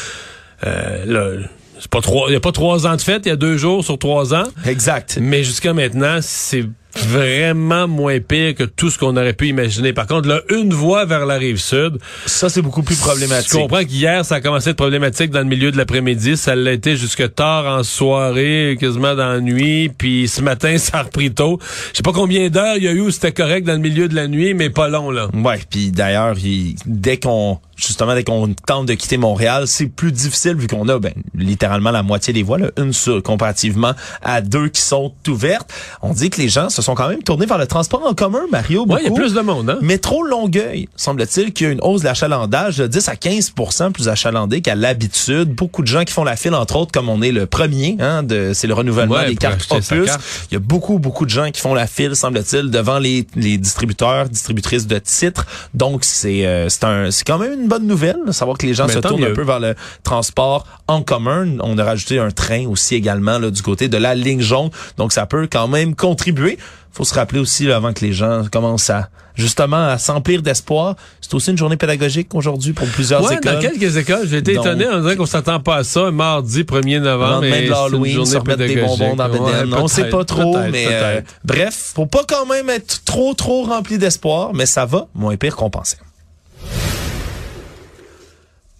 Euh, 0.66 1.04
là, 1.06 1.46
c'est 1.78 1.90
pas 1.90 2.00
trois, 2.00 2.28
il 2.28 2.34
y 2.34 2.36
a 2.36 2.40
pas 2.40 2.52
trois 2.52 2.86
ans 2.86 2.96
de 2.96 3.00
fête, 3.00 3.22
il 3.24 3.30
y 3.30 3.32
a 3.32 3.36
deux 3.36 3.56
jours 3.56 3.84
sur 3.84 3.98
trois 3.98 4.34
ans. 4.34 4.48
Exact. 4.66 5.18
Mais 5.20 5.42
jusqu'à 5.44 5.72
maintenant, 5.72 6.18
c'est 6.20 6.64
vraiment 6.96 7.88
moins 7.88 8.18
pire 8.20 8.54
que 8.54 8.64
tout 8.64 8.90
ce 8.90 8.98
qu'on 8.98 9.16
aurait 9.16 9.32
pu 9.32 9.48
imaginer. 9.48 9.92
Par 9.92 10.06
contre, 10.06 10.28
là, 10.28 10.40
une 10.50 10.72
voie 10.72 11.04
vers 11.04 11.26
la 11.26 11.36
rive 11.36 11.58
sud. 11.58 11.98
Ça, 12.26 12.48
c'est 12.48 12.62
beaucoup 12.62 12.82
plus 12.82 12.96
problématique. 12.96 13.50
Je 13.52 13.56
comprends 13.56 13.84
qu'hier, 13.84 14.24
ça 14.24 14.36
a 14.36 14.40
commencé 14.40 14.68
à 14.68 14.70
être 14.72 14.76
problématique 14.76 15.30
dans 15.30 15.38
le 15.40 15.44
milieu 15.46 15.70
de 15.70 15.76
l'après-midi. 15.76 16.36
Ça 16.36 16.54
l'a 16.54 16.72
été 16.72 16.96
jusque 16.96 17.34
tard 17.34 17.66
en 17.66 17.82
soirée, 17.82 18.76
quasiment 18.80 19.14
dans 19.14 19.28
la 19.32 19.40
nuit. 19.40 19.90
Puis 19.96 20.28
ce 20.28 20.42
matin, 20.42 20.76
ça 20.78 20.98
a 20.98 21.02
repris 21.04 21.32
tôt. 21.32 21.58
Je 21.92 21.98
sais 21.98 22.02
pas 22.02 22.12
combien 22.12 22.48
d'heures 22.50 22.76
il 22.76 22.84
y 22.84 22.88
a 22.88 22.92
eu 22.92 23.00
où 23.00 23.10
c'était 23.10 23.32
correct 23.32 23.64
dans 23.66 23.72
le 23.74 23.78
milieu 23.78 24.08
de 24.08 24.14
la 24.14 24.28
nuit, 24.28 24.54
mais 24.54 24.70
pas 24.70 24.88
long, 24.88 25.10
là. 25.10 25.28
Ouais, 25.34 25.58
puis 25.68 25.90
d'ailleurs, 25.90 26.36
il- 26.38 26.74
dès 26.86 27.18
qu'on 27.18 27.58
justement 27.76 28.14
dès 28.14 28.24
qu'on 28.24 28.52
tente 28.66 28.84
de 28.84 28.92
quitter 28.92 29.16
Montréal, 29.16 29.66
c'est 29.66 29.86
plus 29.86 30.12
difficile 30.12 30.54
vu 30.54 30.66
qu'on 30.66 30.86
a 30.90 30.98
ben, 30.98 31.14
littéralement 31.34 31.90
la 31.90 32.02
moitié 32.02 32.34
des 32.34 32.42
voies, 32.42 32.58
là, 32.58 32.66
une 32.76 32.92
sur 32.92 33.22
comparativement 33.22 33.92
à 34.22 34.42
deux 34.42 34.68
qui 34.68 34.82
sont 34.82 35.14
ouvertes. 35.28 35.72
On 36.02 36.12
dit 36.12 36.28
que 36.28 36.42
les 36.42 36.50
gens 36.50 36.68
se 36.68 36.79
sont 36.80 36.94
quand 36.94 37.08
même 37.08 37.22
tournés 37.22 37.46
vers 37.46 37.58
le 37.58 37.66
transport 37.66 38.04
en 38.06 38.14
commun, 38.14 38.42
Mario. 38.50 38.86
Ouais, 38.86 39.00
il 39.02 39.08
y 39.08 39.10
a 39.10 39.14
plus 39.14 39.34
de 39.34 39.40
monde, 39.40 39.70
hein? 39.70 39.78
Métro 39.80 40.22
Longueuil, 40.22 40.88
semble-t-il 40.96 41.52
qu'il 41.52 41.66
y 41.66 41.70
a 41.70 41.72
une 41.72 41.80
hausse 41.82 42.00
de 42.00 42.06
l'achalandage 42.06 42.78
de 42.78 42.86
10 42.86 43.08
à 43.08 43.16
15 43.16 43.52
plus 43.92 44.08
achalandé 44.08 44.60
qu'à 44.60 44.74
l'habitude. 44.74 45.54
Beaucoup 45.54 45.82
de 45.82 45.86
gens 45.86 46.04
qui 46.04 46.12
font 46.12 46.24
la 46.24 46.36
file, 46.36 46.54
entre 46.54 46.76
autres, 46.76 46.92
comme 46.92 47.08
on 47.08 47.22
est 47.22 47.32
le 47.32 47.46
premier, 47.46 47.96
hein, 48.00 48.22
de, 48.22 48.52
c'est 48.54 48.66
le 48.66 48.74
renouvellement 48.74 49.16
Ouais, 49.16 49.26
des 49.26 49.36
cartes 49.36 49.66
Opus. 49.70 50.06
carte. 50.06 50.20
Il 50.50 50.54
y 50.54 50.56
a 50.56 50.60
beaucoup, 50.60 50.98
beaucoup 50.98 51.24
de 51.24 51.30
gens 51.30 51.50
qui 51.50 51.60
font 51.60 51.74
la 51.74 51.86
file, 51.86 52.14
semble-t-il, 52.16 52.70
devant 52.70 52.98
les, 52.98 53.26
les 53.34 53.58
distributeurs, 53.58 54.28
distributrices 54.28 54.86
de 54.86 54.98
titres. 54.98 55.46
Donc, 55.74 56.04
c'est 56.04 56.46
euh, 56.46 56.68
c'est 56.68 56.84
un 56.84 57.10
c'est 57.10 57.24
quand 57.24 57.38
même 57.38 57.52
une 57.60 57.68
bonne 57.68 57.86
nouvelle, 57.86 58.18
de 58.26 58.32
savoir 58.32 58.56
que 58.58 58.66
les 58.66 58.74
gens 58.74 58.86
Mais 58.86 58.94
se 58.94 58.98
tournent 58.98 59.24
un 59.24 59.34
peu 59.34 59.42
vers 59.42 59.60
le 59.60 59.74
transport 60.02 60.66
en 60.86 61.02
commun. 61.02 61.56
On 61.60 61.78
a 61.78 61.84
rajouté 61.84 62.18
un 62.18 62.30
train 62.30 62.66
aussi 62.66 62.94
également 62.94 63.38
là, 63.38 63.50
du 63.50 63.62
côté 63.62 63.88
de 63.88 63.96
la 63.96 64.14
ligne 64.14 64.40
jaune. 64.40 64.70
Donc, 64.96 65.12
ça 65.12 65.26
peut 65.26 65.48
quand 65.50 65.68
même 65.68 65.94
contribuer. 65.94 66.58
Faut 66.92 67.04
se 67.04 67.14
rappeler 67.14 67.38
aussi, 67.40 67.66
là, 67.66 67.76
avant 67.76 67.92
que 67.92 68.04
les 68.04 68.12
gens 68.12 68.42
commencent 68.50 68.90
à 68.90 69.08
justement 69.36 69.86
à 69.88 69.96
s'emplir 69.96 70.42
d'espoir, 70.42 70.96
c'est 71.20 71.32
aussi 71.34 71.50
une 71.52 71.56
journée 71.56 71.76
pédagogique 71.76 72.34
aujourd'hui 72.34 72.72
pour 72.72 72.86
plusieurs 72.88 73.22
Ouais, 73.24 73.36
écoles. 73.36 73.54
dans 73.54 73.60
quelques 73.60 73.96
écoles, 73.96 74.26
j'ai 74.28 74.38
été 74.38 74.54
Donc- 74.54 74.66
étonné. 74.66 74.86
On 74.90 75.00
dirait 75.00 75.16
qu'on 75.16 75.24
s'attend 75.24 75.60
pas 75.60 75.76
à 75.76 75.84
ça. 75.84 76.10
Mardi 76.10 76.64
1er 76.64 76.94
Le 76.98 77.04
novembre. 77.04 77.40
mais 77.42 77.62
de 77.62 77.70
l'Halloween, 77.70 78.26
se 78.26 78.36
remettre 78.36 78.58
des 78.58 78.76
bonbons 78.76 79.14
dans 79.14 79.28
la 79.28 79.32
Ouais, 79.32 79.38
bedaine. 79.62 79.74
On 79.74 79.88
sait 79.88 80.08
pas 80.10 80.24
trop, 80.24 80.58
mais 80.70 80.86
euh, 80.90 81.20
bref, 81.44 81.92
faut 81.94 82.06
pas 82.06 82.24
quand 82.28 82.44
même 82.44 82.68
être 82.68 83.02
trop, 83.04 83.32
trop 83.32 83.62
rempli 83.64 83.96
d'espoir, 83.96 84.50
mais 84.52 84.66
ça 84.66 84.84
va, 84.84 85.06
moins 85.14 85.36
pire 85.36 85.56
qu'on 85.56 85.70
pensait. 85.70 85.96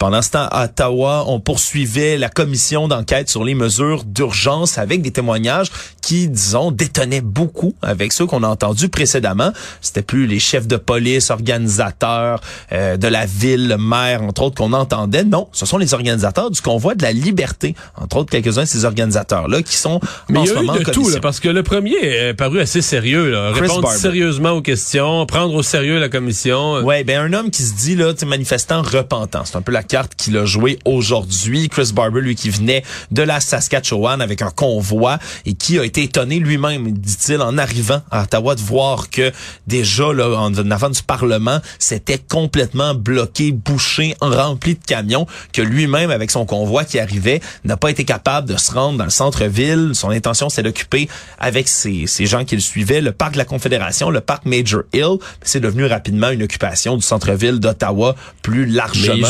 Pendant 0.01 0.23
ce 0.23 0.31
temps, 0.31 0.49
à 0.51 0.65
Ottawa, 0.65 1.25
on 1.27 1.41
poursuivait 1.41 2.17
la 2.17 2.31
commission 2.31 2.89
d'enquête 2.89 3.29
sur 3.29 3.45
les 3.45 3.55
mesures 3.55 4.05
d'urgence 4.05 4.79
avec 4.79 5.03
des 5.03 5.11
témoignages 5.11 5.71
qui, 6.01 6.27
disons, 6.27 6.71
détonnaient 6.71 7.21
beaucoup 7.21 7.75
avec 7.83 8.15
ceux 8.15 8.25
qu'on 8.25 8.43
a 8.43 8.49
entendus 8.49 8.89
précédemment. 8.89 9.53
C'était 9.83 10.01
plus 10.01 10.27
les 10.27 10.39
chefs 10.39 10.67
de 10.67 10.79
police, 10.79 11.29
organisateurs 11.29 12.41
euh, 12.73 12.97
de 12.97 13.09
la 13.09 13.27
ville, 13.27 13.69
le 13.69 13.77
maire, 13.77 14.23
entre 14.23 14.45
autres, 14.45 14.55
qu'on 14.55 14.73
entendait. 14.73 15.23
Non, 15.23 15.49
ce 15.53 15.67
sont 15.67 15.77
les 15.77 15.93
organisateurs 15.93 16.51
du 16.51 16.63
convoi 16.63 16.95
de 16.95 17.03
la 17.03 17.13
liberté, 17.13 17.75
entre 18.01 18.17
autres 18.17 18.31
quelques-uns 18.31 18.63
de 18.63 18.69
ces 18.69 18.87
organisateurs-là 18.87 19.61
qui 19.61 19.77
sont 19.77 20.01
Mais 20.31 20.39
en 20.39 20.45
y 20.45 20.47
ce 20.47 20.53
a 20.53 20.55
eu 20.55 20.65
moment 20.65 20.79
de 20.79 20.89
en 20.89 20.93
tout, 20.93 21.11
là, 21.11 21.21
parce 21.21 21.41
que 21.41 21.51
le 21.51 21.63
premier 21.63 21.97
est 22.03 22.33
paru 22.33 22.61
assez 22.61 22.81
sérieux. 22.81 23.33
Là. 23.33 23.53
Répondre 23.53 23.83
Barber. 23.83 23.99
sérieusement 23.99 24.53
aux 24.53 24.63
questions, 24.63 25.27
prendre 25.27 25.53
au 25.53 25.63
sérieux 25.63 25.99
la 25.99 26.09
commission. 26.09 26.77
Ouais, 26.85 27.05
ben 27.05 27.21
un 27.21 27.35
homme 27.35 27.51
qui 27.51 27.65
se 27.65 27.75
dit 27.75 27.97
là, 27.97 28.15
manifestant 28.27 28.81
repentant. 28.81 29.45
C'est 29.45 29.57
un 29.57 29.63
peu 29.63 29.73
la 29.73 29.83
carte 29.90 30.14
qu'il 30.14 30.37
a 30.37 30.44
jouée 30.44 30.79
aujourd'hui. 30.85 31.68
Chris 31.68 31.90
Barber, 31.92 32.20
lui, 32.20 32.37
qui 32.37 32.48
venait 32.48 32.85
de 33.11 33.22
la 33.22 33.40
Saskatchewan 33.40 34.22
avec 34.22 34.40
un 34.40 34.50
convoi 34.50 35.18
et 35.46 35.55
qui 35.55 35.81
a 35.81 35.85
été 35.85 36.05
étonné 36.05 36.38
lui-même, 36.38 36.92
dit-il, 36.92 37.40
en 37.42 37.59
arrivant 37.59 38.00
à 38.12 38.22
Ottawa, 38.22 38.55
de 38.55 38.61
voir 38.61 39.11
que 39.11 39.33
déjà 39.66 40.12
là, 40.12 40.29
en, 40.29 40.55
avant 40.70 40.90
du 40.90 41.03
Parlement, 41.03 41.59
c'était 41.81 42.18
complètement 42.18 42.94
bloqué, 42.94 43.50
bouché, 43.50 44.14
rempli 44.20 44.74
de 44.74 44.85
camions, 44.87 45.26
que 45.53 45.61
lui-même, 45.61 46.12
avec 46.12 46.31
son 46.31 46.46
convoi 46.46 46.85
qui 46.85 47.00
arrivait, 47.00 47.40
n'a 47.64 47.76
pas 47.76 47.90
été 47.90 48.05
capable 48.05 48.48
de 48.48 48.57
se 48.57 48.70
rendre 48.70 48.96
dans 48.96 49.05
le 49.05 49.11
centre-ville. 49.11 49.90
Son 49.94 50.11
intention, 50.11 50.48
c'est 50.50 50.62
d'occuper 50.62 51.09
avec 51.40 51.66
ses, 51.66 52.07
ses 52.07 52.26
gens 52.26 52.44
qui 52.44 52.55
le 52.55 52.61
suivaient 52.61 53.00
le 53.00 53.11
parc 53.11 53.33
de 53.33 53.38
la 53.38 53.44
Confédération, 53.44 54.09
le 54.11 54.20
parc 54.20 54.46
Major 54.46 54.83
Hill. 54.92 55.16
C'est 55.42 55.61
devenu 55.61 55.87
rapidement 55.87 56.31
une 56.31 56.44
occupation 56.44 56.96
du 56.96 57.03
centre-ville 57.03 57.59
d'Ottawa 57.59 58.14
plus 58.42 58.66
largement. 58.66 59.26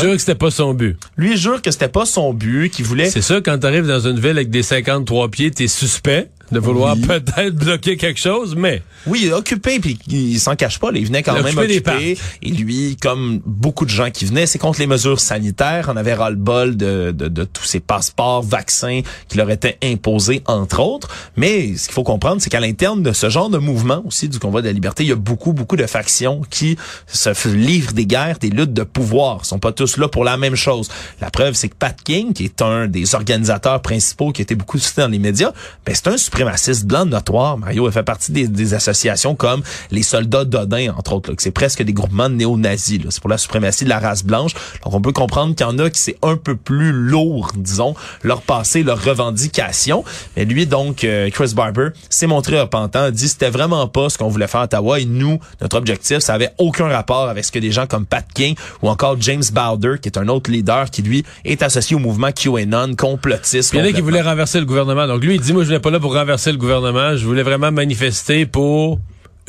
Son 0.51 0.75
but. 0.75 0.97
Lui 1.17 1.37
jure 1.37 1.63
que 1.63 1.71
c'était 1.71 1.89
pas 1.89 2.07
son 2.07 2.33
but, 2.35 2.71
qu'il 2.71 2.85
voulait 2.85 3.11
C'est 3.11 3.23
ça, 3.23 3.41
quand 3.41 3.59
t'arrives 3.59 3.87
dans 3.87 4.01
une 4.01 4.19
ville 4.19 4.31
avec 4.31 4.51
des 4.51 4.63
53 4.63 5.29
pieds, 5.29 5.51
t'es 5.51 5.69
suspect 5.69 6.31
de 6.53 6.59
vouloir 6.59 6.97
Oui. 6.97 7.07
peut-être 7.07 7.55
bloquer 7.55 7.97
quelque 7.97 8.21
chose, 8.21 8.55
mais 8.57 8.83
Oui, 9.07 9.31
occupé, 9.33 9.79
puis 9.81 9.99
il 10.09 10.39
s'en 10.41 10.57
cache 10.57 10.79
pas. 10.79 10.91
là, 10.91 10.99
il 10.99 11.07
venait 11.07 11.23
quand 11.23 11.37
Il 11.37 11.43
même 11.45 11.59
occuper. 11.59 12.19
Et 12.43 12.51
lui, 12.51 12.97
comme 13.01 13.41
beaucoup 13.47 13.85
de 13.85 13.91
gens 13.91 14.11
qui 14.11 14.25
venaient, 14.25 14.47
c'est 14.47 14.59
contre 14.59 14.81
les 14.81 14.87
mesures 14.87 15.21
sanitaires. 15.21 15.89
On 15.93 15.97
avait 15.97 16.15
ras-le-bol 16.15 16.77
de, 16.77 17.13
de, 17.13 17.29
de 17.29 17.45
tous 17.45 17.65
ces 17.65 17.81
passeports, 17.81 18.43
vaccins 18.43 19.01
qui 19.29 19.37
leur 19.39 19.51
étaient 19.51 19.79
imposés, 19.83 20.43
entre 20.47 20.81
autres. 20.81 21.09
Mais 21.37 21.77
ce 21.77 21.85
qu'il 21.87 21.95
faut 21.95 22.03
comprendre, 22.05 22.41
c'est 22.43 22.51
qu'à 22.51 22.61
l'interne 22.61 23.03
de 23.03 23.13
ce 23.13 23.29
genre 23.31 23.51
de 23.51 23.59
mouvement 23.59 24.03
aussi 24.07 24.29
du 24.29 24.39
convoi 24.39 24.61
de 24.63 24.67
la 24.67 24.73
liberté, 24.73 25.05
il 25.05 25.09
y 25.09 25.13
a 25.13 25.17
beaucoup, 25.17 25.53
beaucoup 25.53 25.77
de 25.77 25.87
factions 25.87 26.43
qui 26.51 26.77
se 27.07 27.49
livrent 27.49 27.93
des 27.93 28.07
guerres, 28.07 28.39
des 28.39 28.51
luttes 28.51 28.73
de 28.75 28.83
pouvoir. 28.83 29.41
Ils 29.45 29.47
sont 29.47 29.59
pas 29.59 29.73
tous 29.73 29.97
là 29.97 30.09
pour 30.09 30.25
la 30.25 30.37
même 30.37 30.57
chose. 30.57 30.89
La 31.21 31.31
preuve, 31.31 31.55
c'est 31.55 31.69
que 31.69 31.75
Pat 31.77 31.97
King, 32.03 32.33
qui 32.33 32.45
est 32.45 32.63
un 32.63 32.87
des 32.87 33.15
organisateurs 33.15 33.81
principaux, 33.83 34.33
qui 34.33 34.41
a 34.41 34.45
été 34.45 34.55
beaucoup 34.55 34.79
cité 34.79 35.01
dans 35.03 35.09
les 35.09 35.19
médias, 35.19 35.53
ben, 35.87 35.95
c'est 35.95 36.09
un 36.09 36.17
suprémaciste 36.41 36.87
blanc 36.87 37.05
notoire. 37.05 37.59
Mario 37.59 37.87
a 37.87 37.93
fait 37.93 38.03
partie 38.03 38.33
des, 38.33 38.49
des 38.49 38.73
associations 38.73 39.35
comme 39.35 39.63
les 39.91 40.03
soldats 40.03 40.47
d'Odin, 40.47 40.95
entre 40.97 41.13
autres, 41.13 41.35
c'est 41.37 41.51
presque 41.51 41.83
des 41.83 41.93
groupements 41.93 42.31
néo-nazis. 42.31 43.05
là. 43.05 43.11
C'est 43.11 43.21
pour 43.21 43.29
la 43.29 43.37
suprématie 43.37 43.85
de 43.85 43.91
la 43.91 43.99
race 43.99 44.25
blanche. 44.25 44.53
Donc, 44.85 44.95
on 44.95 45.03
peut 45.03 45.13
comprendre 45.13 45.55
qu'il 45.55 45.67
y 45.67 45.69
en 45.69 45.79
a 45.79 45.91
qui 45.91 46.01
c'est 46.01 46.17
un 46.23 46.37
peu 46.37 46.57
plus 46.57 46.93
lourd, 46.93 47.53
disons, 47.55 47.95
leur 48.23 48.41
passé, 48.41 48.83
leurs 48.83 49.03
revendications. 49.05 50.03
Mais 50.35 50.47
lui, 50.47 50.67
donc, 50.67 51.05
euh, 51.05 51.29
Chris 51.29 51.53
Barber, 51.55 51.89
s'est 52.09 52.27
montré 52.27 52.59
repentant, 52.59 53.11
dit 53.11 53.29
c'était 53.29 53.51
vraiment 53.51 53.87
pas 53.87 54.09
ce 54.09 54.17
qu'on 54.17 54.29
voulait 54.29 54.47
faire 54.47 54.63
à 54.63 54.65
Ottawa. 54.65 54.99
Et 54.99 55.05
nous, 55.05 55.39
notre 55.61 55.77
objectif, 55.77 56.21
ça 56.21 56.33
avait 56.33 56.53
aucun 56.57 56.89
rapport 56.89 57.29
avec 57.29 57.45
ce 57.45 57.53
que 57.53 57.59
des 57.59 57.71
gens 57.71 57.87
comme 57.87 58.07
Pat 58.07 58.25
King 58.33 58.55
ou 58.83 58.89
encore 58.89 59.21
James 59.21 59.43
Bowder, 59.53 59.97
qui 60.01 60.09
est 60.09 60.19
un 60.19 60.29
autre 60.29 60.51
leader 60.51 60.91
qui, 60.91 61.03
lui, 61.03 61.23
est 61.45 61.63
associé 61.63 61.97
au 61.97 62.01
mouvement 62.01 62.31
QAnon, 62.33 62.95
complotiste. 62.97 63.75
il 63.75 63.81
y 63.81 63.83
en 63.83 63.85
a 63.85 63.93
qui 63.93 64.01
voulaient 64.01 64.23
renverser 64.23 64.59
le 64.59 64.67
gouvernement. 64.67 65.07
Donc 65.07 65.23
lui, 65.23 65.35
il 65.35 65.41
dit, 65.41 65.53
moi, 65.53 65.65
je 65.65 65.69
venais 65.69 65.81
pas 65.81 65.91
là 65.91 66.01
pour 66.01 66.15
renverser 66.15 66.30
Je 66.37 67.25
voulais 67.25 67.43
vraiment 67.43 67.73
manifester 67.73 68.47
pour 68.47 68.99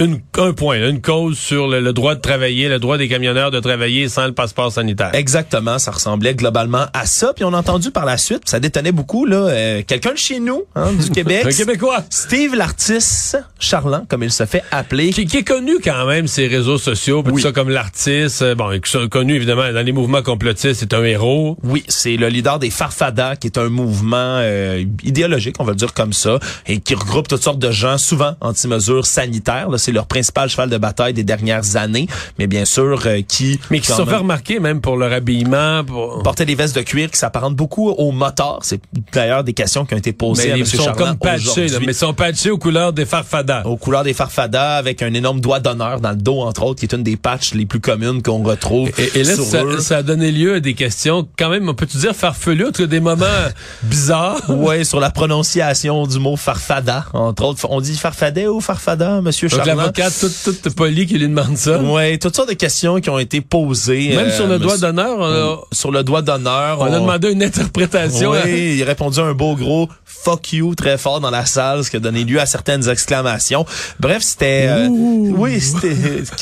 une, 0.02 0.20
un 0.38 0.54
point, 0.54 0.78
une 0.90 1.02
cause 1.02 1.38
sur 1.38 1.68
le, 1.68 1.80
le 1.80 1.94
droit 1.94 2.16
de 2.16 2.20
travailler, 2.22 2.70
le 2.70 2.80
droit 2.80 2.98
des 2.98 3.08
camionneurs 3.08 3.52
de 3.52 3.60
travailler 3.60 4.10
sans 4.10 4.26
le 4.26 4.32
passeport 4.34 4.72
sanitaire. 4.72 5.12
Exactement, 5.14 5.80
ça 5.80 5.92
ressemblait 5.92 6.36
globalement 6.36 6.86
à 6.94 7.06
ça. 7.06 7.34
Puis 7.34 7.44
on 7.46 7.54
a 7.54 7.58
entendu 7.58 7.92
par 7.92 8.06
la 8.06 8.18
suite, 8.18 8.44
ça 8.50 8.60
détonnait 8.60 8.92
beaucoup, 8.92 9.26
là, 9.26 9.38
euh, 9.48 9.82
quelqu'un 9.86 10.14
de 10.14 10.18
chez 10.18 10.40
nous, 10.40 10.64
hein, 10.76 10.92
du 10.94 11.10
Québec. 11.12 11.46
Un 11.46 11.50
Québécois. 11.52 12.04
Steve 12.10 12.56
l'artiste 12.56 13.38
Charland, 13.60 14.06
comme 14.08 14.24
il 14.24 14.32
se 14.32 14.46
fait 14.46 14.64
appeler. 14.72 15.12
Qui, 15.12 15.26
qui 15.26 15.38
est 15.38 15.44
connu 15.44 15.74
quand 15.84 16.06
même, 16.08 16.28
ces 16.28 16.48
réseaux 16.48 16.78
sociaux, 16.78 17.24
Oui. 17.26 17.34
tout 17.34 17.40
ça 17.40 17.52
comme 17.52 17.70
l'artiste. 17.70 18.42
euh, 18.42 18.56
Bon, 18.56 18.70
qui 18.80 18.90
sont 18.90 19.08
connus 19.08 19.36
évidemment 19.36 19.72
dans 19.72 19.86
les 19.86 19.92
mouvements 19.92 20.22
complotistes, 20.22 20.80
c'est 20.80 20.94
un 20.94 21.04
héros. 21.04 21.58
Oui, 21.64 21.84
c'est 21.88 22.18
le 22.18 22.28
leader 22.28 22.60
des 22.60 22.70
Farfadas, 22.70 23.36
qui 23.36 23.48
est 23.48 23.58
un 23.58 23.70
mouvement 23.70 24.16
euh, 24.40 24.84
idéologique, 25.04 25.56
on 25.60 25.64
va 25.64 25.72
le 25.72 25.78
dire 25.78 25.94
comme 25.94 26.14
ça, 26.14 26.40
et 26.68 26.80
qui 26.80 26.96
regroupe 26.96 27.28
toutes 27.28 27.44
sortes 27.44 27.60
de 27.60 27.72
gens, 27.72 27.98
souvent 27.98 28.36
anti-mesures 28.42 29.06
sanitaires. 29.06 29.70
là. 29.70 29.78
C'est 29.92 29.96
leur 29.96 30.06
principal 30.06 30.50
cheval 30.50 30.70
de 30.70 30.78
bataille 30.78 31.14
des 31.14 31.26
dernières 31.26 31.76
années, 31.76 32.08
mais 32.40 32.48
bien 32.48 32.64
sûr, 32.64 33.02
euh, 33.06 33.20
qui... 33.28 33.60
Mais 33.70 33.82
qui 33.82 33.88
se 33.88 33.94
sont 33.94 34.06
fait 34.06 34.16
remarquer 34.16 34.60
même 34.62 34.80
pour 34.80 34.96
leur 34.96 35.12
habillement. 35.12 35.84
Pour... 35.84 36.24
portaient 36.24 36.46
des 36.46 36.56
vestes 36.56 36.76
de 36.78 36.82
cuir 36.82 37.12
qui 37.12 37.18
s'apparentent 37.18 37.56
beaucoup 37.58 37.90
aux 37.90 38.12
motards. 38.12 38.60
C'est 38.62 38.80
d'ailleurs 39.12 39.44
des 39.44 39.52
questions 39.54 39.86
qui 39.86 39.94
ont 39.94 39.98
été 39.98 40.14
posées 40.14 40.46
Mais 40.48 40.52
à 40.54 40.58
ils 40.58 40.62
M. 40.62 40.66
sont 40.66 40.84
Charland 40.86 41.10
comme 41.10 41.18
patchés, 41.18 41.68
là, 41.68 41.80
mais 41.82 41.88
ils 41.88 41.94
sont 41.94 42.14
patchés 42.14 42.52
aux 42.52 42.58
couleurs 42.58 42.94
des 42.94 43.06
farfadas. 43.06 43.64
aux 43.66 43.76
couleurs 43.76 44.04
des 44.06 44.14
farfadas 44.14 44.78
avec 44.78 45.02
un 45.02 45.14
énorme 45.14 45.42
doigt 45.42 45.60
d'honneur 45.60 46.00
dans 46.00 46.12
le 46.12 46.16
dos 46.16 46.40
entre 46.42 46.64
autres 46.64 46.80
qui 46.80 46.86
est 46.86 46.94
une 46.96 47.04
des 47.04 47.18
patchs 47.18 47.54
les 47.54 47.66
plus 47.66 47.82
communes 47.82 48.22
qu'on 48.22 48.44
retrouve 48.44 48.90
Et, 48.98 49.20
et 49.20 49.24
là, 49.26 49.36
sur 49.36 49.44
ça, 49.44 49.64
eux. 49.66 49.80
ça 49.80 49.98
a 49.98 50.04
donné 50.04 50.32
lieu 50.32 50.56
à 50.56 50.60
des 50.62 50.74
questions 50.74 51.28
quand 51.38 51.50
même, 51.50 51.68
on 51.68 51.74
peut-tu 51.74 51.98
dire 51.98 52.16
farfelues, 52.16 52.68
en 52.68 52.72
tout 52.72 52.84
cas 52.84 52.88
des 52.88 53.00
moments 53.02 53.26
bizarres? 53.84 54.50
Ouais, 54.50 54.86
sur 54.86 55.02
la 55.02 55.10
prononciation 55.10 56.08
du 56.08 56.20
mot 56.20 56.36
farfada, 56.38 57.06
entre 57.14 57.44
autres. 57.44 57.68
On 57.70 57.82
dit 57.82 57.98
farfadet 57.98 58.48
ou 58.48 58.62
farfada, 58.62 59.22
monsieur 59.22 59.50
Charland? 59.50 59.81
L'avocate 59.82 60.14
toute, 60.20 60.62
toute 60.64 60.76
polie 60.76 61.06
qui 61.06 61.18
lui 61.18 61.28
demande 61.28 61.58
ça. 61.58 61.80
Ouais, 61.82 62.18
toutes 62.18 62.36
sortes 62.36 62.50
de 62.50 62.54
questions 62.56 63.00
qui 63.02 63.10
ont 63.10 63.20
été 63.20 63.42
posées. 63.42 64.10
Même 64.16 64.28
euh, 64.28 64.36
sur 64.36 64.48
le 64.48 64.60
doigt 64.60 64.74
monsieur- 64.74 64.88
d'honneur, 64.88 65.18
on 65.20 65.24
a, 65.24 65.60
Sur 65.72 65.92
le 65.92 66.04
doigt 66.04 66.22
d'honneur. 66.22 66.80
on 66.80 66.86
a 66.86 67.00
demandé 67.00 67.32
une 67.32 67.44
interprétation. 67.44 68.34
hein. 68.34 68.42
Oui, 68.46 68.76
il 68.78 68.84
a 68.84 68.86
répondu 68.86 69.20
un 69.20 69.34
beau 69.34 69.56
gros 69.56 69.90
fuck 70.06 70.54
you 70.54 70.76
très 70.76 70.98
fort 70.98 71.20
dans 71.20 71.32
la 71.32 71.46
salle, 71.46 71.84
ce 71.84 71.90
qui 71.90 71.96
a 71.98 72.00
donné 72.00 72.24
lieu 72.24 72.40
à 72.40 72.46
certaines 72.46 72.88
exclamations. 72.88 73.66
Bref, 74.00 74.22
c'était 74.22 74.66
euh, 74.70 74.88
oui, 74.88 75.60
c'était 75.60 75.96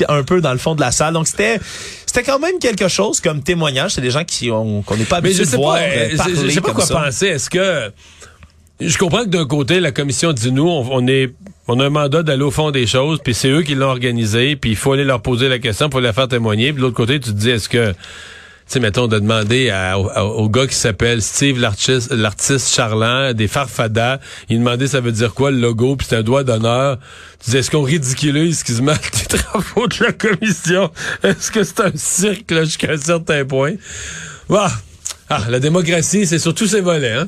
un 0.09 0.23
peu 0.23 0.41
dans 0.41 0.51
le 0.51 0.57
fond 0.57 0.75
de 0.75 0.81
la 0.81 0.91
salle. 0.91 1.13
Donc 1.13 1.27
c'était 1.27 1.59
c'était 2.05 2.23
quand 2.23 2.39
même 2.39 2.59
quelque 2.59 2.87
chose 2.89 3.21
comme 3.21 3.41
témoignage. 3.41 3.91
C'est 3.93 4.01
des 4.01 4.11
gens 4.11 4.25
qui 4.25 4.51
ont 4.51 4.81
qu'on 4.81 4.97
n'est 4.97 5.05
pas 5.05 5.17
habitué 5.17 5.45
de 5.45 5.49
voir 5.55 5.75
pas, 5.75 5.81
euh, 5.81 5.87
euh, 5.87 6.07
je- 6.11 6.17
parler 6.17 6.35
je 6.35 6.49
sais 6.49 6.61
pas 6.61 6.67
comme 6.67 6.75
quoi 6.75 6.85
ça. 6.85 6.95
penser. 7.05 7.27
Est-ce 7.27 7.49
que 7.49 7.91
je 8.79 8.97
comprends 8.97 9.23
que 9.23 9.29
d'un 9.29 9.45
côté 9.45 9.79
la 9.79 9.91
commission 9.91 10.31
dit 10.33 10.51
nous 10.51 10.67
on, 10.67 11.07
est 11.07 11.33
on 11.67 11.79
a 11.79 11.85
un 11.85 11.89
mandat 11.89 12.23
d'aller 12.23 12.43
au 12.43 12.51
fond 12.51 12.71
des 12.71 12.87
choses, 12.87 13.19
puis 13.23 13.33
c'est 13.33 13.49
eux 13.49 13.61
qui 13.61 13.75
l'ont 13.75 13.89
organisé, 13.89 14.55
puis 14.55 14.71
il 14.71 14.75
faut 14.75 14.93
aller 14.93 15.03
leur 15.03 15.21
poser 15.21 15.49
la 15.49 15.59
question 15.59 15.89
pour 15.89 15.99
les 15.99 16.13
faire 16.13 16.27
témoigner. 16.27 16.71
Puis 16.71 16.77
de 16.77 16.81
l'autre 16.81 16.95
côté, 16.95 17.19
tu 17.19 17.29
te 17.31 17.35
dis 17.35 17.49
est-ce 17.49 17.69
que 17.69 17.91
tu 17.91 18.73
sais, 18.73 18.79
mettons, 18.81 19.07
de 19.07 19.17
demander 19.17 19.71
à- 19.71 19.97
au, 19.97 20.05
au 20.43 20.47
gars 20.49 20.67
qui 20.67 20.75
s'appelle 20.75 21.23
Steve, 21.23 21.59
l'artiste, 21.59 22.11
l'artiste 22.13 22.71
charlant, 22.71 23.33
des 23.33 23.47
farfadas, 23.47 24.19
il 24.47 24.59
demandait 24.59 24.85
ça 24.85 25.01
veut 25.01 25.11
dire 25.11 25.33
quoi 25.33 25.49
le 25.49 25.57
logo, 25.59 25.95
puis 25.95 26.05
c'est 26.07 26.17
un 26.17 26.21
doigt 26.21 26.43
d'honneur. 26.43 26.99
Tu 27.43 27.49
dis, 27.49 27.57
est-ce 27.57 27.71
qu'on 27.71 27.81
ridiculise 27.81 28.63
met 28.81 28.93
les 28.93 29.37
travaux 29.39 29.87
de 29.87 30.03
la 30.03 30.11
commission? 30.11 30.91
Est-ce 31.23 31.49
que 31.51 31.63
c'est 31.63 31.79
un 31.79 31.91
cirque 31.95 32.53
jusqu'à 32.63 32.91
un 32.91 32.97
certain 32.97 33.43
point? 33.43 33.73
Bah, 34.47 34.71
ah, 35.29 35.41
la 35.49 35.59
démocratie, 35.59 36.27
c'est 36.27 36.37
sur 36.39 36.53
tous 36.53 36.67
ses 36.67 36.81
volets, 36.81 37.13
hein? 37.13 37.27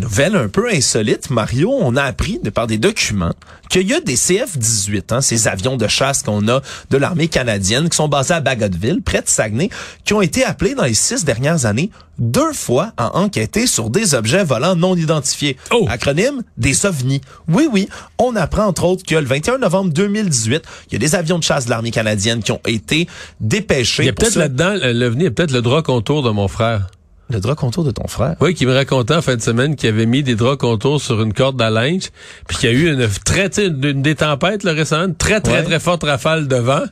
Nouvelle 0.00 0.34
un 0.36 0.48
peu 0.48 0.68
insolite, 0.72 1.30
Mario, 1.30 1.70
on 1.72 1.96
a 1.96 2.02
appris 2.02 2.38
de 2.42 2.50
par 2.50 2.66
des 2.66 2.78
documents 2.78 3.32
qu'il 3.68 3.86
y 3.88 3.94
a 3.94 4.00
des 4.00 4.16
CF-18, 4.16 5.02
hein, 5.14 5.20
ces 5.20 5.46
avions 5.46 5.76
de 5.76 5.86
chasse 5.86 6.22
qu'on 6.24 6.48
a 6.48 6.60
de 6.90 6.96
l'armée 6.96 7.28
canadienne, 7.28 7.88
qui 7.88 7.96
sont 7.96 8.08
basés 8.08 8.34
à 8.34 8.40
Bagotville, 8.40 9.00
près 9.02 9.22
de 9.22 9.28
Saguenay, 9.28 9.70
qui 10.04 10.12
ont 10.12 10.22
été 10.22 10.44
appelés 10.44 10.74
dans 10.74 10.82
les 10.84 10.94
six 10.94 11.24
dernières 11.24 11.66
années 11.66 11.90
deux 12.18 12.52
fois 12.52 12.92
à 12.96 13.16
enquêter 13.16 13.66
sur 13.68 13.88
des 13.88 14.14
objets 14.14 14.42
volants 14.44 14.74
non 14.74 14.96
identifiés. 14.96 15.56
Oh! 15.70 15.86
Acronyme, 15.88 16.42
des 16.58 16.84
ovnis. 16.84 17.20
Oui, 17.48 17.68
oui, 17.72 17.88
on 18.18 18.34
apprend 18.36 18.64
entre 18.66 18.84
autres 18.84 19.04
que 19.06 19.14
le 19.14 19.24
21 19.26 19.58
novembre 19.58 19.92
2018, 19.92 20.62
il 20.88 20.92
y 20.94 20.96
a 20.96 20.98
des 20.98 21.14
avions 21.14 21.38
de 21.38 21.44
chasse 21.44 21.66
de 21.66 21.70
l'armée 21.70 21.92
canadienne 21.92 22.42
qui 22.42 22.50
ont 22.52 22.60
été 22.66 23.06
dépêchés. 23.40 24.02
Il 24.02 24.06
y 24.06 24.08
a 24.08 24.12
peut-être 24.12 24.34
là-dedans, 24.36 24.74
le- 24.74 24.92
l'OVNI, 24.92 25.26
a 25.26 25.30
peut-être 25.30 25.52
le 25.52 25.62
drap 25.62 25.82
contour 25.82 26.22
de 26.22 26.30
mon 26.30 26.48
frère. 26.48 26.88
Le 27.32 27.40
drap 27.40 27.54
contour 27.54 27.84
de 27.84 27.90
ton 27.90 28.06
frère. 28.08 28.34
Oui, 28.40 28.54
qui 28.54 28.66
me 28.66 28.74
racontait 28.74 29.14
en 29.14 29.22
fin 29.22 29.36
de 29.36 29.40
semaine 29.42 29.76
qu'il 29.76 29.88
avait 29.88 30.06
mis 30.06 30.22
des 30.22 30.34
draps 30.34 30.58
contours 30.58 31.00
sur 31.00 31.22
une 31.22 31.32
corde 31.32 31.60
à 31.62 31.70
linge, 31.70 32.10
puis 32.48 32.56
qu'il 32.58 32.70
y 32.70 32.72
a 32.72 32.76
eu 32.76 32.92
une 32.92 33.08
très, 33.24 33.48
une, 33.64 34.02
des 34.02 34.14
tempêtes 34.16 34.64
là, 34.64 34.72
récemment, 34.72 35.04
une 35.06 35.14
très, 35.14 35.40
très, 35.40 35.50
Ouais. 35.58 35.62
très 35.62 35.80
forte 35.80 36.02
rafale 36.04 36.48
de 36.48 36.56
vent, 36.56 36.82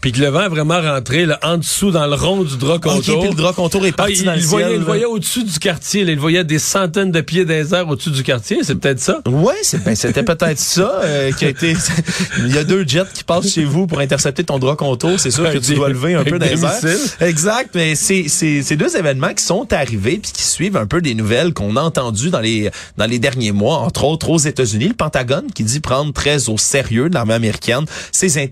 puis 0.00 0.12
que 0.12 0.20
le 0.20 0.28
vent 0.28 0.42
est 0.42 0.48
vraiment 0.48 0.80
rentré 0.80 1.26
là, 1.26 1.38
en 1.42 1.56
dessous 1.58 1.90
dans 1.90 2.06
le 2.06 2.14
rond 2.14 2.42
du 2.44 2.56
drap 2.56 2.78
contour. 2.78 3.20
puis 3.20 3.30
le 3.30 3.34
drap 3.34 3.52
contour 3.54 3.84
est 3.86 3.90
Ah, 3.94 3.96
parti 4.04 4.12
il, 4.20 4.24
dans 4.24 4.32
le 4.32 4.38
il 4.38 4.44
voyait, 4.46 4.66
ciel, 4.68 4.78
il 4.78 4.84
voyait 4.84 5.04
au-dessus 5.04 5.42
du 5.44 5.58
quartier, 5.58 6.04
là, 6.04 6.12
il 6.12 6.18
voyait 6.18 6.44
des 6.44 6.58
centaines 6.60 7.10
de 7.10 7.20
pieds 7.20 7.44
des 7.44 7.74
airs 7.74 7.88
au-dessus 7.88 8.10
du 8.10 8.22
quartier, 8.22 8.58
c'est 8.62 8.74
peut-être 8.76 9.00
ça? 9.00 9.20
C'est 9.62 9.82
ben, 9.82 9.94
c'était 9.96 10.22
peut-être 10.22 10.58
ça 10.58 11.00
euh, 11.02 11.32
qui 11.32 11.44
a 11.44 11.48
été. 11.48 11.74
Il 12.38 12.54
y 12.54 12.58
a 12.58 12.64
deux 12.64 12.86
jets 12.86 13.02
qui 13.12 13.24
passent 13.24 13.52
chez 13.52 13.64
vous 13.64 13.86
pour 13.86 13.98
intercepter 14.00 14.44
ton 14.44 14.58
drap 14.58 14.76
contour. 14.76 15.18
C'est 15.18 15.30
sûr 15.30 15.50
que 15.52 15.58
tu 15.66 15.74
dois 15.74 15.88
lever 15.88 16.14
un 16.14 16.22
peu 16.24 16.38
dans 16.38 16.46
les 16.46 16.64
airs. 16.64 16.80
Exact, 17.20 17.70
mais 17.74 17.94
c'est 17.94 18.26
c'est 18.28 18.62
c'est 18.62 18.76
deux 18.76 18.96
événements 18.96 19.34
qui 19.34 19.42
sont 19.42 19.66
arrivés 19.72 19.87
puis 20.18 20.32
qui 20.32 20.42
suivent 20.42 20.76
un 20.76 20.86
peu 20.86 21.00
des 21.00 21.14
nouvelles 21.14 21.54
qu'on 21.54 21.76
a 21.76 21.80
entendues 21.82 22.30
dans 22.30 22.40
les 22.40 22.70
dans 22.96 23.06
les 23.06 23.18
derniers 23.18 23.52
mois, 23.52 23.78
entre 23.78 24.04
autres 24.04 24.28
aux 24.30 24.38
États-Unis, 24.38 24.88
le 24.88 24.94
Pentagone 24.94 25.46
qui 25.54 25.64
dit 25.64 25.80
prendre 25.80 26.12
très 26.12 26.48
au 26.48 26.58
sérieux 26.58 27.08
l'armée 27.14 27.34
américaine 27.34 27.84
in- 28.38 28.46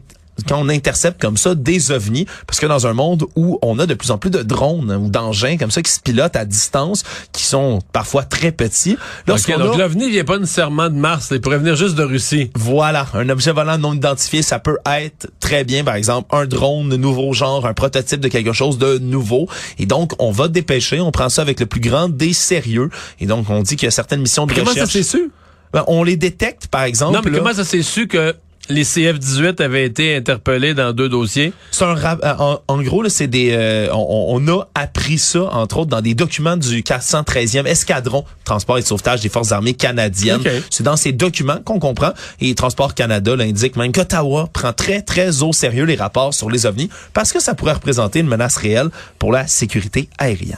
quand 0.48 0.58
on 0.60 0.68
intercepte 0.68 1.20
comme 1.20 1.36
ça 1.36 1.54
des 1.54 1.90
ovnis, 1.90 2.26
parce 2.46 2.60
que 2.60 2.66
dans 2.66 2.86
un 2.86 2.92
monde 2.92 3.24
où 3.36 3.58
on 3.62 3.78
a 3.78 3.86
de 3.86 3.94
plus 3.94 4.10
en 4.10 4.18
plus 4.18 4.30
de 4.30 4.42
drones 4.42 4.90
hein, 4.90 4.98
ou 4.98 5.08
d'engins 5.08 5.56
comme 5.56 5.70
ça 5.70 5.82
qui 5.82 5.90
se 5.90 6.00
pilotent 6.00 6.36
à 6.36 6.44
distance, 6.44 7.04
qui 7.32 7.42
sont 7.44 7.80
parfois 7.92 8.22
très 8.24 8.52
petits, 8.52 8.92
Ok, 8.94 8.98
lorsqu'on 9.28 9.58
donc 9.58 9.74
a- 9.74 9.78
l'OVNI 9.78 10.10
vient 10.10 10.24
pas 10.24 10.38
nécessairement 10.38 10.88
de 10.90 10.94
Mars, 10.96 11.28
il 11.30 11.40
pourrait 11.40 11.58
venir 11.58 11.76
juste 11.76 11.94
de 11.94 12.02
Russie. 12.04 12.50
voilà, 12.54 13.06
un 13.14 13.28
objet 13.28 13.52
volant 13.52 13.78
non 13.78 13.94
identifié, 13.94 14.42
ça 14.42 14.58
peut 14.58 14.78
être 14.86 15.28
très 15.40 15.64
bien, 15.64 15.84
par 15.84 15.94
exemple, 15.94 16.28
un 16.34 16.46
drone 16.46 16.88
de 16.88 16.96
nouveau 16.96 17.32
genre, 17.32 17.66
un 17.66 17.74
prototype 17.74 18.20
de 18.20 18.28
quelque 18.28 18.52
chose 18.52 18.78
de 18.78 18.98
nouveau. 18.98 19.48
Et 19.78 19.86
donc, 19.86 20.12
on 20.18 20.30
va 20.30 20.48
dépêcher, 20.48 21.00
on 21.00 21.10
prend 21.12 21.28
ça 21.28 21.42
avec 21.42 21.60
le 21.60 21.66
plus 21.66 21.80
grand 21.80 22.08
des 22.08 22.32
sérieux. 22.32 22.90
Et 23.20 23.26
donc, 23.26 23.48
on 23.50 23.62
dit 23.62 23.76
qu'il 23.76 23.86
y 23.86 23.88
a 23.88 23.90
certaines 23.90 24.20
missions 24.20 24.46
de 24.46 24.52
Comment 24.54 24.72
ça 24.72 24.86
s'est 24.86 25.02
su? 25.02 25.30
Ben, 25.72 25.84
on 25.88 26.04
les 26.04 26.16
détecte, 26.16 26.68
par 26.68 26.82
exemple. 26.84 27.14
Non, 27.14 27.20
mais 27.24 27.30
là. 27.30 27.38
comment 27.38 27.52
ça 27.54 27.64
s'est 27.64 27.82
su 27.82 28.06
que 28.06 28.34
les 28.68 28.84
CF-18 28.84 29.62
avaient 29.62 29.84
été 29.84 30.16
interpellés 30.16 30.74
dans 30.74 30.92
deux 30.92 31.08
dossiers? 31.08 31.52
C'est 31.70 31.84
un 31.84 31.94
rap- 31.94 32.20
euh, 32.24 32.34
en, 32.38 32.60
en 32.66 32.82
gros 32.82 33.02
là, 33.02 33.08
c'est 33.08 33.26
des 33.28 33.50
euh, 33.52 33.88
on, 33.92 34.26
on 34.30 34.48
a 34.48 34.68
appris 34.74 35.18
ça 35.18 35.44
entre 35.52 35.78
autres 35.78 35.90
dans 35.90 36.00
des 36.00 36.14
documents 36.14 36.56
du 36.56 36.82
413e 36.82 37.66
escadron 37.66 38.24
transport 38.44 38.78
et 38.78 38.82
de 38.82 38.86
sauvetage 38.86 39.20
des 39.20 39.28
forces 39.28 39.52
armées 39.52 39.74
canadiennes. 39.74 40.42
C'est 40.70 40.82
dans 40.82 40.96
ces 40.96 41.12
documents 41.12 41.58
qu'on 41.64 41.78
comprend 41.78 42.12
et 42.40 42.54
Transport 42.54 42.94
Canada 42.94 43.36
l'indique 43.36 43.76
même 43.76 43.92
qu'Ottawa 43.92 44.48
prend 44.52 44.72
très 44.72 45.02
très 45.02 45.42
au 45.42 45.52
sérieux 45.52 45.84
les 45.84 45.96
rapports 45.96 46.34
sur 46.34 46.50
les 46.50 46.66
ovnis 46.66 46.90
parce 47.12 47.32
que 47.32 47.40
ça 47.40 47.54
pourrait 47.54 47.72
représenter 47.74 48.20
une 48.20 48.28
menace 48.28 48.56
réelle 48.56 48.88
pour 49.18 49.32
la 49.32 49.46
sécurité 49.46 50.08
aérienne. 50.18 50.56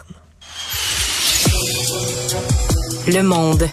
Le 3.06 3.22
monde. 3.22 3.64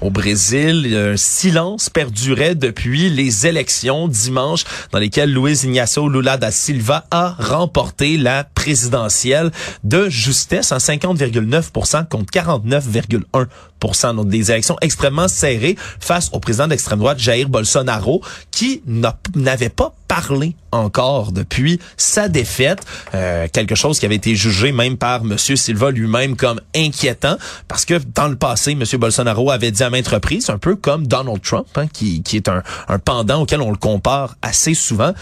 Au 0.00 0.10
Brésil, 0.10 0.94
un 0.96 1.16
silence 1.16 1.90
perdurait 1.90 2.54
depuis 2.54 3.10
les 3.10 3.48
élections 3.48 4.06
dimanche 4.06 4.62
dans 4.92 5.00
lesquelles 5.00 5.32
Luiz 5.32 5.64
Ignacio 5.64 6.08
Lula 6.08 6.36
da 6.36 6.52
Silva 6.52 7.04
a 7.10 7.34
remporté 7.36 8.16
la 8.16 8.44
présidentielle 8.44 9.50
de 9.82 10.08
justesse 10.08 10.70
en 10.70 10.76
50,9 10.76 12.06
contre 12.08 12.32
49,1 12.32 13.46
Donc 13.80 14.28
des 14.28 14.50
élections 14.50 14.76
extrêmement 14.80 15.28
serrées 15.28 15.76
face 16.00 16.30
au 16.32 16.40
président 16.40 16.66
d'extrême 16.66 16.98
droite 16.98 17.18
Jair 17.18 17.48
Bolsonaro 17.48 18.22
qui 18.50 18.82
n'a- 18.86 19.16
n'avait 19.36 19.68
pas 19.68 19.94
parlé 20.08 20.56
encore 20.72 21.32
depuis 21.32 21.78
sa 21.96 22.28
défaite, 22.28 22.80
euh, 23.14 23.46
quelque 23.52 23.74
chose 23.74 23.98
qui 24.00 24.06
avait 24.06 24.16
été 24.16 24.34
jugé 24.34 24.72
même 24.72 24.96
par 24.96 25.22
Monsieur 25.22 25.54
Silva 25.56 25.90
lui-même 25.90 26.34
comme 26.34 26.60
inquiétant 26.74 27.36
parce 27.68 27.84
que 27.84 28.00
dans 28.14 28.28
le 28.28 28.36
passé, 28.36 28.74
Monsieur 28.74 28.98
Bolsonaro 28.98 29.50
avait 29.50 29.70
dit 29.70 29.82
à 29.82 29.90
maintes 29.90 30.08
reprises, 30.08 30.50
un 30.50 30.58
peu 30.58 30.74
comme 30.76 31.06
Donald 31.06 31.40
Trump, 31.42 31.66
hein, 31.76 31.86
qui, 31.92 32.22
qui 32.22 32.36
est 32.36 32.48
un 32.48 32.62
pendant 33.04 33.42
auquel 33.42 33.60
on 33.60 33.70
le 33.70 33.76
compare 33.76 34.36
assez 34.42 34.74
souvent, 34.74 35.12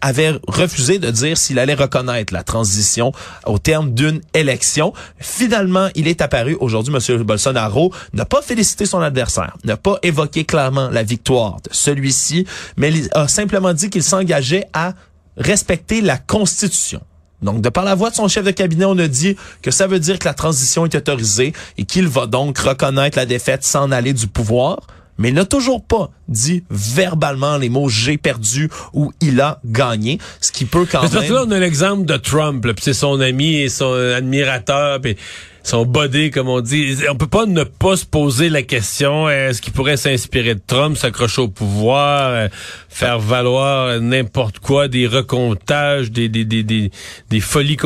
avait 0.00 0.38
refusé 0.46 0.98
de 0.98 1.10
dire 1.10 1.36
s'il 1.36 1.58
allait 1.58 1.74
reconnaître 1.74 2.32
la 2.32 2.42
transition 2.42 3.12
au 3.46 3.58
terme 3.58 3.94
d'une 3.94 4.20
élection. 4.34 4.92
Finalement, 5.18 5.88
il 5.94 6.08
est 6.08 6.20
apparu 6.20 6.56
aujourd'hui, 6.60 6.92
Monsieur 6.92 7.18
Bolsonaro 7.18 7.92
n'a 8.12 8.24
pas 8.24 8.42
félicité 8.42 8.86
son 8.86 9.00
adversaire, 9.00 9.56
n'a 9.64 9.76
pas 9.76 9.98
évoqué 10.02 10.44
clairement 10.44 10.88
la 10.90 11.02
victoire 11.02 11.56
de 11.62 11.70
celui-ci, 11.72 12.46
mais 12.76 12.90
il 12.90 13.08
a 13.12 13.28
simplement 13.28 13.72
dit 13.72 13.90
qu'il 13.90 14.02
s'engageait 14.02 14.66
à 14.72 14.94
respecter 15.36 16.00
la 16.00 16.18
Constitution. 16.18 17.00
Donc, 17.42 17.62
de 17.62 17.68
par 17.70 17.84
la 17.84 17.94
voix 17.94 18.10
de 18.10 18.14
son 18.14 18.28
chef 18.28 18.44
de 18.44 18.50
cabinet, 18.50 18.84
on 18.84 18.98
a 18.98 19.08
dit 19.08 19.36
que 19.62 19.70
ça 19.70 19.86
veut 19.86 19.98
dire 19.98 20.18
que 20.18 20.28
la 20.28 20.34
transition 20.34 20.84
est 20.84 20.94
autorisée 20.94 21.54
et 21.78 21.84
qu'il 21.84 22.06
va 22.06 22.26
donc 22.26 22.58
reconnaître 22.58 23.16
la 23.16 23.26
défaite, 23.26 23.64
s'en 23.64 23.90
aller 23.90 24.12
du 24.12 24.26
pouvoir 24.26 24.80
mais 25.20 25.28
il 25.28 25.34
n'a 25.34 25.44
toujours 25.44 25.84
pas 25.84 26.10
dit 26.28 26.64
verbalement 26.70 27.58
les 27.58 27.68
mots 27.68 27.88
j'ai 27.88 28.16
perdu 28.16 28.70
ou 28.94 29.12
il 29.20 29.40
a 29.40 29.60
gagné, 29.64 30.18
ce 30.40 30.50
qui 30.50 30.64
peut 30.64 30.86
quand 30.90 31.02
mais 31.02 31.08
même. 31.08 31.14
Parce 31.14 31.28
que 31.28 31.32
là, 31.32 31.44
on 31.46 31.50
a 31.50 31.58
l'exemple 31.58 32.06
de 32.06 32.16
Trump, 32.16 32.62
puis 32.62 32.74
c'est 32.80 32.94
son 32.94 33.20
ami 33.20 33.56
et 33.56 33.68
son 33.68 33.92
admirateur, 33.92 35.00
puis 35.00 35.16
son 35.62 35.84
body, 35.84 36.30
comme 36.30 36.48
on 36.48 36.60
dit. 36.60 36.96
On 37.10 37.16
peut 37.16 37.26
pas 37.26 37.46
ne 37.46 37.64
pas 37.64 37.96
se 37.96 38.04
poser 38.04 38.48
la 38.48 38.62
question 38.62 39.28
est-ce 39.28 39.60
qu'il 39.60 39.72
pourrait 39.72 39.96
s'inspirer 39.96 40.54
de 40.54 40.60
Trump, 40.66 40.96
s'accrocher 40.96 41.42
au 41.42 41.48
pouvoir, 41.48 42.30
euh, 42.30 42.48
faire 42.88 43.18
valoir 43.18 44.00
n'importe 44.00 44.58
quoi, 44.58 44.88
des 44.88 45.06
recomptages, 45.06 46.10
des 46.10 46.28
des 46.28 46.44
des 46.44 46.62
des, 46.62 46.90
des 47.28 47.40
folies 47.40 47.76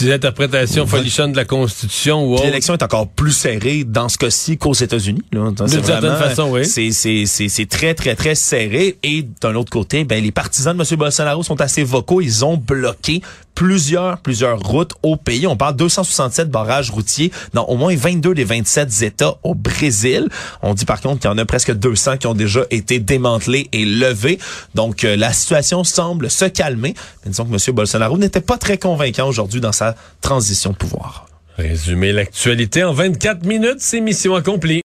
des 0.00 0.12
interprétations 0.12 0.86
folichonnes 0.86 1.32
de 1.32 1.36
la 1.36 1.44
Constitution 1.44 2.24
ou 2.24 2.34
autre. 2.34 2.44
L'élection 2.44 2.74
est 2.74 2.82
encore 2.82 3.08
plus 3.08 3.32
serrée 3.32 3.84
dans 3.84 4.08
ce 4.08 4.18
cas-ci 4.18 4.58
qu'aux 4.58 4.74
États-Unis. 4.74 5.22
D'une 5.32 5.56
certaine 5.84 6.16
façon, 6.16 6.50
oui. 6.50 6.64
C'est 6.64 6.90
c'est 6.92 7.26
c'est 7.26 7.48
c'est 7.48 7.66
très 7.66 7.94
très 7.94 8.14
très 8.14 8.34
serré. 8.34 8.98
Et 9.02 9.26
d'un 9.40 9.54
autre 9.54 9.70
côté, 9.70 10.04
ben 10.04 10.22
les 10.22 10.32
partisans 10.32 10.76
de 10.76 10.82
M. 10.82 10.98
Bolsonaro 10.98 11.42
sont 11.42 11.60
assez 11.60 11.82
vocaux. 11.82 12.20
Ils 12.20 12.44
ont 12.44 12.56
bloqué 12.56 13.22
plusieurs 13.54 14.18
plusieurs 14.18 14.58
routes 14.58 14.92
au 15.02 15.16
pays. 15.16 15.46
On 15.46 15.56
parle 15.56 15.74
de 15.74 15.78
267 15.78 16.50
barrages 16.50 16.90
routiers 16.90 17.21
dans 17.52 17.64
au 17.66 17.76
moins 17.76 17.94
22 17.94 18.34
des 18.34 18.44
27 18.44 19.02
États 19.02 19.36
au 19.42 19.54
Brésil. 19.54 20.28
On 20.62 20.74
dit 20.74 20.84
par 20.84 21.00
contre 21.00 21.20
qu'il 21.20 21.30
y 21.30 21.32
en 21.32 21.38
a 21.38 21.44
presque 21.44 21.72
200 21.72 22.16
qui 22.16 22.26
ont 22.26 22.34
déjà 22.34 22.62
été 22.70 22.98
démantelés 22.98 23.68
et 23.72 23.84
levés. 23.84 24.38
Donc 24.74 25.04
euh, 25.04 25.16
la 25.16 25.32
situation 25.32 25.84
semble 25.84 26.30
se 26.30 26.46
calmer. 26.46 26.94
Mais 27.24 27.30
disons 27.30 27.44
que 27.44 27.52
M. 27.52 27.74
Bolsonaro 27.74 28.18
n'était 28.18 28.40
pas 28.40 28.58
très 28.58 28.78
convaincant 28.78 29.28
aujourd'hui 29.28 29.60
dans 29.60 29.72
sa 29.72 29.94
transition 30.20 30.70
de 30.70 30.76
pouvoir. 30.76 31.26
Résumer 31.58 32.12
l'actualité 32.12 32.82
en 32.82 32.94
24 32.94 33.44
minutes, 33.44 33.76
c'est 33.78 34.00
mission 34.00 34.34
accomplie. 34.34 34.80